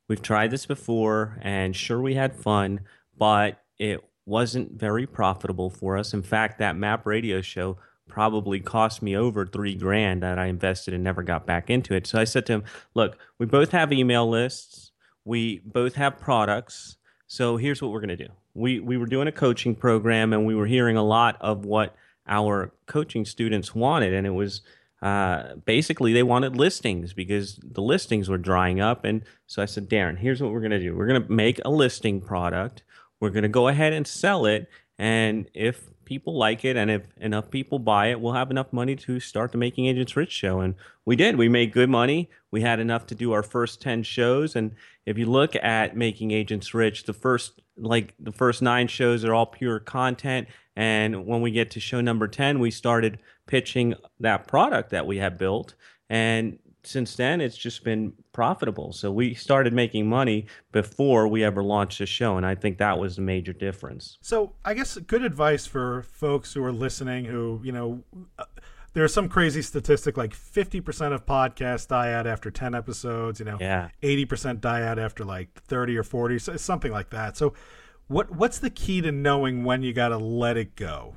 we've 0.09 0.21
tried 0.21 0.51
this 0.51 0.65
before 0.65 1.39
and 1.41 1.75
sure 1.75 2.01
we 2.01 2.15
had 2.15 2.35
fun, 2.35 2.81
but 3.17 3.63
it 3.77 4.03
wasn't 4.25 4.71
very 4.73 5.05
profitable 5.05 5.69
for 5.69 5.97
us. 5.97 6.13
In 6.13 6.23
fact, 6.23 6.59
that 6.59 6.75
Map 6.75 7.05
radio 7.05 7.41
show 7.41 7.77
probably 8.07 8.59
cost 8.59 9.01
me 9.01 9.15
over 9.15 9.45
three 9.45 9.75
grand 9.75 10.23
that 10.23 10.39
I 10.39 10.45
invested 10.45 10.93
and 10.93 11.03
never 11.03 11.23
got 11.23 11.45
back 11.45 11.69
into 11.69 11.93
it. 11.95 12.07
So 12.07 12.19
I 12.19 12.23
said 12.23 12.45
to 12.47 12.53
him, 12.53 12.63
look, 12.93 13.17
we 13.39 13.45
both 13.45 13.71
have 13.71 13.91
email 13.91 14.29
lists 14.29 14.85
we 15.25 15.59
both 15.65 15.95
have 15.95 16.19
products. 16.19 16.97
So 17.27 17.57
here's 17.57 17.81
what 17.81 17.91
we're 17.91 17.99
going 17.99 18.15
to 18.15 18.27
do. 18.27 18.31
We 18.53 18.79
we 18.79 18.95
were 18.95 19.07
doing 19.07 19.27
a 19.27 19.33
coaching 19.33 19.75
program 19.75 20.31
and 20.31 20.45
we 20.45 20.55
were 20.55 20.67
hearing 20.67 20.95
a 20.95 21.03
lot 21.03 21.37
of 21.41 21.65
what 21.65 21.95
our 22.27 22.71
coaching 22.85 23.25
students 23.25 23.75
wanted 23.75 24.13
and 24.13 24.25
it 24.25 24.31
was 24.31 24.61
uh, 25.01 25.55
basically 25.65 26.13
they 26.13 26.23
wanted 26.23 26.55
listings 26.55 27.13
because 27.13 27.59
the 27.61 27.81
listings 27.81 28.29
were 28.29 28.37
drying 28.39 28.79
up 28.79 29.05
and 29.05 29.21
so 29.45 29.61
i 29.61 29.65
said 29.65 29.87
darren 29.87 30.17
here's 30.17 30.41
what 30.41 30.51
we're 30.51 30.59
going 30.59 30.71
to 30.71 30.79
do 30.79 30.95
we're 30.95 31.05
going 31.05 31.21
to 31.21 31.31
make 31.31 31.59
a 31.63 31.69
listing 31.69 32.19
product 32.19 32.81
we're 33.19 33.29
going 33.29 33.43
to 33.43 33.49
go 33.49 33.67
ahead 33.67 33.93
and 33.93 34.07
sell 34.07 34.45
it 34.45 34.69
and 34.97 35.49
if 35.53 35.89
people 36.05 36.37
like 36.37 36.63
it 36.63 36.77
and 36.77 36.91
if 36.91 37.03
enough 37.17 37.49
people 37.49 37.79
buy 37.79 38.07
it 38.07 38.19
we'll 38.19 38.33
have 38.33 38.51
enough 38.51 38.71
money 38.71 38.95
to 38.95 39.19
start 39.19 39.51
the 39.51 39.57
making 39.57 39.85
agents 39.87 40.15
rich 40.15 40.31
show 40.31 40.59
and 40.59 40.75
we 41.05 41.15
did. 41.15 41.37
We 41.37 41.49
made 41.49 41.71
good 41.71 41.89
money. 41.89 42.29
We 42.51 42.61
had 42.61 42.79
enough 42.79 43.05
to 43.07 43.15
do 43.15 43.31
our 43.31 43.43
first 43.43 43.81
10 43.81 44.03
shows 44.03 44.55
and 44.55 44.71
if 45.05 45.17
you 45.17 45.27
look 45.27 45.55
at 45.55 45.95
making 45.95 46.31
agents 46.31 46.73
rich 46.73 47.03
the 47.03 47.13
first 47.13 47.61
like 47.77 48.13
the 48.19 48.31
first 48.31 48.61
nine 48.61 48.87
shows 48.87 49.23
are 49.23 49.33
all 49.33 49.45
pure 49.45 49.79
content 49.79 50.47
and 50.75 51.25
when 51.25 51.41
we 51.41 51.51
get 51.51 51.71
to 51.71 51.79
show 51.79 52.01
number 52.01 52.27
10 52.27 52.59
we 52.59 52.71
started 52.71 53.19
pitching 53.45 53.93
that 54.19 54.47
product 54.47 54.89
that 54.91 55.05
we 55.05 55.17
had 55.17 55.37
built 55.37 55.75
and 56.09 56.57
since 56.83 57.15
then 57.15 57.41
it's 57.41 57.57
just 57.57 57.83
been 57.83 58.13
profitable. 58.35 58.91
So 58.91 59.13
we 59.13 59.33
started 59.33 59.71
making 59.71 60.09
money 60.09 60.47
before 60.73 61.25
we 61.25 61.41
ever 61.41 61.63
launched 61.63 61.99
the 61.99 62.05
show 62.05 62.35
and 62.35 62.45
i 62.45 62.53
think 62.53 62.79
that 62.79 62.99
was 62.99 63.15
the 63.15 63.21
major 63.21 63.53
difference. 63.53 64.17
So 64.19 64.51
i 64.65 64.73
guess 64.73 64.97
good 64.97 65.23
advice 65.23 65.65
for 65.65 66.03
folks 66.03 66.53
who 66.53 66.61
are 66.61 66.73
listening 66.73 67.23
who 67.23 67.61
you 67.63 67.71
know 67.71 68.03
uh, 68.37 68.43
there's 68.91 69.13
some 69.13 69.29
crazy 69.29 69.61
statistic 69.61 70.17
like 70.17 70.33
50% 70.33 71.13
of 71.13 71.25
podcasts 71.25 71.87
die 71.87 72.11
out 72.11 72.27
after 72.27 72.51
10 72.51 72.75
episodes 72.75 73.39
you 73.39 73.45
know 73.45 73.57
yeah. 73.61 73.87
80% 74.03 74.59
die 74.59 74.83
out 74.83 74.99
after 74.99 75.23
like 75.23 75.61
30 75.63 75.97
or 75.97 76.03
40 76.03 76.37
something 76.57 76.91
like 76.91 77.11
that. 77.11 77.37
So 77.37 77.53
what 78.07 78.35
what's 78.35 78.59
the 78.59 78.69
key 78.69 78.99
to 78.99 79.13
knowing 79.13 79.63
when 79.63 79.81
you 79.81 79.93
got 79.93 80.09
to 80.09 80.17
let 80.17 80.57
it 80.57 80.75
go 80.75 81.15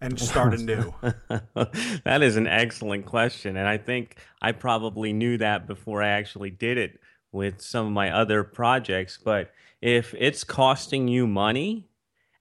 and 0.00 0.18
start 0.20 0.54
anew? 0.54 0.94
that 1.02 2.20
is 2.22 2.36
an 2.36 2.46
excellent 2.46 3.06
question. 3.06 3.56
And 3.56 3.68
I 3.68 3.78
think 3.78 4.16
I 4.40 4.52
probably 4.52 5.12
knew 5.12 5.38
that 5.38 5.66
before 5.66 6.02
I 6.02 6.08
actually 6.08 6.50
did 6.50 6.78
it 6.78 7.00
with 7.32 7.60
some 7.60 7.86
of 7.86 7.92
my 7.92 8.10
other 8.10 8.42
projects. 8.42 9.18
But 9.22 9.52
if 9.80 10.14
it's 10.18 10.44
costing 10.44 11.08
you 11.08 11.26
money 11.26 11.88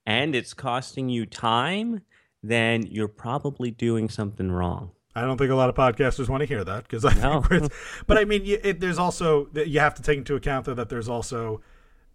and 0.06 0.36
it's 0.36 0.54
costing 0.54 1.10
you 1.10 1.26
time, 1.26 2.02
then 2.42 2.84
you're 2.84 3.08
probably 3.08 3.72
doing 3.72 4.10
something 4.10 4.52
wrong. 4.52 4.92
I 5.16 5.22
don't 5.22 5.38
think 5.38 5.52
a 5.52 5.56
lot 5.56 5.70
of 5.70 5.76
podcasters 5.76 6.30
want 6.30 6.42
to 6.42 6.48
hear 6.48 6.64
that 6.64 6.84
because 6.84 7.04
I 7.04 7.14
no. 7.16 7.42
think, 7.42 7.72
but 8.08 8.18
I 8.18 8.26
mean, 8.26 8.44
it, 8.46 8.80
there's 8.80 9.00
also 9.00 9.50
you 9.54 9.80
have 9.80 9.96
to 9.96 10.02
take 10.02 10.20
into 10.20 10.36
account 10.36 10.66
though 10.66 10.76
that 10.76 10.90
there's 10.90 11.10
also, 11.10 11.62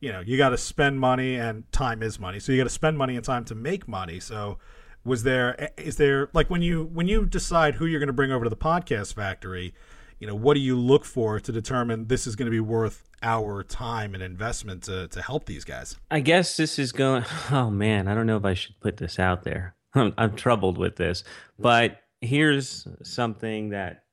you 0.00 0.12
know, 0.12 0.20
you 0.20 0.38
got 0.38 0.50
to 0.50 0.58
spend 0.58 1.00
money 1.00 1.34
and 1.34 1.70
time 1.72 2.02
is 2.02 2.18
money, 2.18 2.40
so 2.40 2.52
you 2.52 2.58
got 2.58 2.64
to 2.64 2.70
spend 2.70 2.96
money 2.96 3.16
and 3.16 3.24
time 3.24 3.44
to 3.46 3.54
make 3.54 3.86
money. 3.88 4.20
So 4.20 4.58
was 5.04 5.22
there 5.22 5.60
eh, 5.60 5.68
is 5.76 5.96
there 5.96 6.28
like 6.32 6.50
when 6.50 6.62
you 6.62 6.84
when 6.84 7.08
you 7.08 7.26
decide 7.26 7.76
who 7.76 7.86
you're 7.86 8.00
going 8.00 8.06
to 8.06 8.12
bring 8.12 8.32
over 8.32 8.44
to 8.44 8.50
the 8.50 8.56
podcast 8.56 9.14
factory 9.14 9.74
you 10.18 10.26
know 10.26 10.34
what 10.34 10.54
do 10.54 10.60
you 10.60 10.78
look 10.78 11.04
for 11.04 11.40
to 11.40 11.52
determine 11.52 12.06
this 12.06 12.26
is 12.26 12.36
going 12.36 12.46
to 12.46 12.50
be 12.50 12.60
worth 12.60 13.08
our 13.22 13.62
time 13.62 14.14
and 14.14 14.22
investment 14.22 14.82
to, 14.82 15.08
to 15.08 15.22
help 15.22 15.46
these 15.46 15.64
guys? 15.64 15.96
I 16.10 16.20
guess 16.20 16.56
this 16.56 16.78
is 16.78 16.92
going 16.92 17.24
oh 17.50 17.70
man 17.70 18.08
i 18.08 18.14
don't 18.14 18.26
know 18.26 18.36
if 18.36 18.44
i 18.44 18.54
should 18.54 18.78
put 18.80 18.96
this 18.96 19.18
out 19.18 19.44
there. 19.44 19.74
I'm, 19.94 20.12
I'm 20.18 20.34
troubled 20.34 20.78
with 20.78 20.96
this. 20.96 21.24
But 21.58 22.00
here's 22.20 22.86
something 23.02 23.70
that 23.70 24.04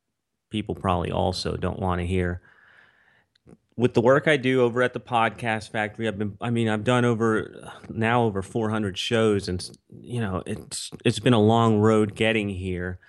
people 0.50 0.76
probably 0.76 1.12
also 1.12 1.58
don't 1.58 1.80
want 1.80 2.02
to 2.02 2.08
hear 2.08 2.42
with 3.82 3.96
the 3.96 4.02
work 4.02 4.28
I 4.28 4.38
do 4.38 4.62
over 4.62 4.84
at 4.84 4.94
the 4.94 5.00
podcast 5.00 5.72
factory, 5.72 6.08
I've 6.08 6.20
been, 6.20 6.38
I 6.40 6.52
mean, 6.52 6.70
I've 6.70 6.84
done 6.84 7.04
over 7.04 7.68
now 7.90 8.22
over 8.22 8.44
400 8.44 8.96
shows 8.96 9.50
and, 9.50 9.68
you 9.90 10.22
know, 10.22 10.44
it's, 10.46 10.92
it's 11.04 11.18
been 11.18 11.34
a 11.34 11.42
long 11.42 11.80
road 11.80 12.14
getting 12.14 12.48
here. 12.48 13.00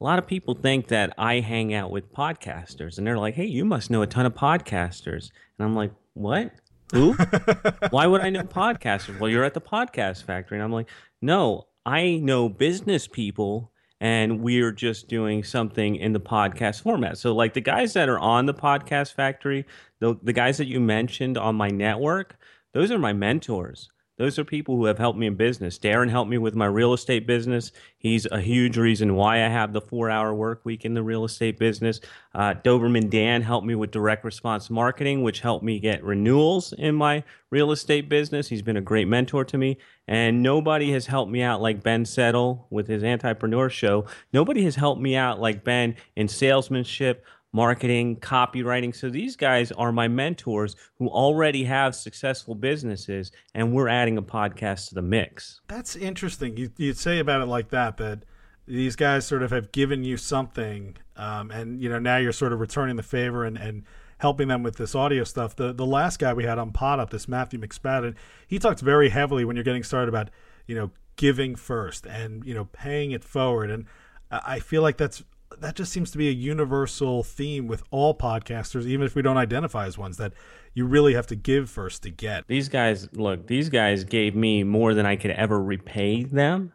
A 0.00 0.04
lot 0.04 0.18
of 0.18 0.26
people 0.26 0.54
think 0.54 0.88
that 0.88 1.14
I 1.16 1.38
hang 1.38 1.72
out 1.74 1.92
with 1.92 2.12
podcasters 2.12 2.98
and 2.98 3.06
they're 3.06 3.16
like, 3.16 3.34
Hey, 3.34 3.46
you 3.46 3.64
must 3.64 3.88
know 3.88 4.02
a 4.02 4.06
ton 4.08 4.26
of 4.26 4.34
podcasters. 4.34 5.30
And 5.58 5.64
I'm 5.64 5.76
like, 5.76 5.92
what? 6.14 6.50
Who? 6.92 7.12
Why 7.90 8.08
would 8.08 8.20
I 8.20 8.30
know 8.30 8.42
podcasters? 8.42 9.20
Well, 9.20 9.30
you're 9.30 9.44
at 9.44 9.54
the 9.54 9.60
podcast 9.60 10.24
factory. 10.24 10.58
And 10.58 10.64
I'm 10.64 10.72
like, 10.72 10.90
no, 11.22 11.68
I 11.86 12.16
know 12.16 12.48
business 12.48 13.06
people 13.06 13.70
and 14.00 14.40
we're 14.40 14.72
just 14.72 15.08
doing 15.08 15.42
something 15.42 15.96
in 15.96 16.12
the 16.12 16.20
podcast 16.20 16.82
format. 16.82 17.16
So, 17.16 17.34
like 17.34 17.54
the 17.54 17.60
guys 17.60 17.94
that 17.94 18.08
are 18.08 18.18
on 18.18 18.46
the 18.46 18.54
podcast 18.54 19.14
factory, 19.14 19.64
the, 20.00 20.16
the 20.22 20.32
guys 20.32 20.58
that 20.58 20.66
you 20.66 20.80
mentioned 20.80 21.38
on 21.38 21.54
my 21.54 21.68
network, 21.68 22.36
those 22.72 22.90
are 22.90 22.98
my 22.98 23.12
mentors. 23.12 23.90
Those 24.18 24.38
are 24.38 24.44
people 24.44 24.76
who 24.76 24.86
have 24.86 24.96
helped 24.96 25.18
me 25.18 25.26
in 25.26 25.34
business. 25.34 25.78
Darren 25.78 26.08
helped 26.08 26.30
me 26.30 26.38
with 26.38 26.54
my 26.54 26.64
real 26.64 26.94
estate 26.94 27.26
business. 27.26 27.70
He's 27.98 28.26
a 28.32 28.40
huge 28.40 28.78
reason 28.78 29.14
why 29.14 29.44
I 29.44 29.48
have 29.48 29.74
the 29.74 29.80
four 29.82 30.08
hour 30.08 30.34
work 30.34 30.64
week 30.64 30.86
in 30.86 30.94
the 30.94 31.02
real 31.02 31.26
estate 31.26 31.58
business. 31.58 32.00
Uh, 32.34 32.54
Doberman 32.64 33.10
Dan 33.10 33.42
helped 33.42 33.66
me 33.66 33.74
with 33.74 33.90
direct 33.90 34.24
response 34.24 34.70
marketing, 34.70 35.22
which 35.22 35.40
helped 35.40 35.64
me 35.64 35.78
get 35.78 36.02
renewals 36.02 36.72
in 36.72 36.94
my 36.94 37.24
real 37.50 37.72
estate 37.72 38.08
business. 38.08 38.48
He's 38.48 38.62
been 38.62 38.78
a 38.78 38.82
great 38.82 39.06
mentor 39.06 39.44
to 39.44 39.58
me. 39.58 39.76
And 40.08 40.42
nobody 40.42 40.92
has 40.92 41.06
helped 41.06 41.30
me 41.30 41.42
out 41.42 41.60
like 41.60 41.82
Ben 41.82 42.06
Settle 42.06 42.68
with 42.70 42.86
his 42.86 43.02
Antipreneur 43.02 43.70
Show. 43.70 44.06
Nobody 44.32 44.64
has 44.64 44.76
helped 44.76 45.02
me 45.02 45.14
out 45.14 45.40
like 45.40 45.62
Ben 45.62 45.94
in 46.14 46.28
salesmanship, 46.28 47.22
marketing, 47.56 48.16
copywriting. 48.16 48.94
So 48.94 49.08
these 49.08 49.34
guys 49.34 49.72
are 49.72 49.90
my 49.90 50.08
mentors 50.08 50.76
who 50.98 51.08
already 51.08 51.64
have 51.64 51.94
successful 51.94 52.54
businesses, 52.54 53.32
and 53.54 53.72
we're 53.72 53.88
adding 53.88 54.18
a 54.18 54.22
podcast 54.22 54.90
to 54.90 54.94
the 54.94 55.00
mix. 55.00 55.62
That's 55.66 55.96
interesting. 55.96 56.58
You, 56.58 56.70
you'd 56.76 56.98
say 56.98 57.18
about 57.18 57.40
it 57.40 57.46
like 57.46 57.70
that, 57.70 57.96
that 57.96 58.26
these 58.66 58.94
guys 58.94 59.26
sort 59.26 59.42
of 59.42 59.50
have 59.52 59.72
given 59.72 60.04
you 60.04 60.18
something, 60.18 60.98
um, 61.16 61.50
and 61.50 61.80
you 61.82 61.88
know 61.88 61.98
now 61.98 62.18
you're 62.18 62.32
sort 62.32 62.52
of 62.52 62.60
returning 62.60 62.96
the 62.96 63.02
favor 63.02 63.42
and, 63.42 63.56
and 63.56 63.84
helping 64.18 64.48
them 64.48 64.62
with 64.62 64.76
this 64.76 64.94
audio 64.94 65.24
stuff. 65.24 65.56
The 65.56 65.72
the 65.72 65.86
last 65.86 66.18
guy 66.18 66.34
we 66.34 66.44
had 66.44 66.58
on 66.58 66.72
Pod 66.72 67.00
Up, 67.00 67.08
this 67.08 67.26
Matthew 67.26 67.58
McSpadden, 67.58 68.16
he 68.46 68.58
talks 68.58 68.82
very 68.82 69.08
heavily 69.08 69.46
when 69.46 69.56
you're 69.56 69.64
getting 69.64 69.82
started 69.82 70.10
about 70.10 70.28
you 70.66 70.74
know 70.74 70.90
giving 71.16 71.56
first 71.56 72.04
and 72.04 72.44
you 72.44 72.52
know 72.52 72.66
paying 72.66 73.12
it 73.12 73.24
forward, 73.24 73.70
and 73.70 73.86
I 74.30 74.58
feel 74.58 74.82
like 74.82 74.98
that's 74.98 75.24
that 75.60 75.74
just 75.74 75.92
seems 75.92 76.10
to 76.12 76.18
be 76.18 76.28
a 76.28 76.32
universal 76.32 77.22
theme 77.22 77.66
with 77.66 77.82
all 77.90 78.16
podcasters, 78.16 78.86
even 78.86 79.06
if 79.06 79.14
we 79.14 79.22
don't 79.22 79.36
identify 79.36 79.86
as 79.86 79.98
ones, 79.98 80.16
that 80.16 80.32
you 80.74 80.86
really 80.86 81.14
have 81.14 81.26
to 81.28 81.36
give 81.36 81.70
first 81.70 82.02
to 82.02 82.10
get. 82.10 82.46
These 82.46 82.68
guys, 82.68 83.08
look, 83.12 83.46
these 83.46 83.68
guys 83.68 84.04
gave 84.04 84.34
me 84.34 84.62
more 84.62 84.94
than 84.94 85.06
I 85.06 85.16
could 85.16 85.30
ever 85.32 85.62
repay 85.62 86.24
them. 86.24 86.72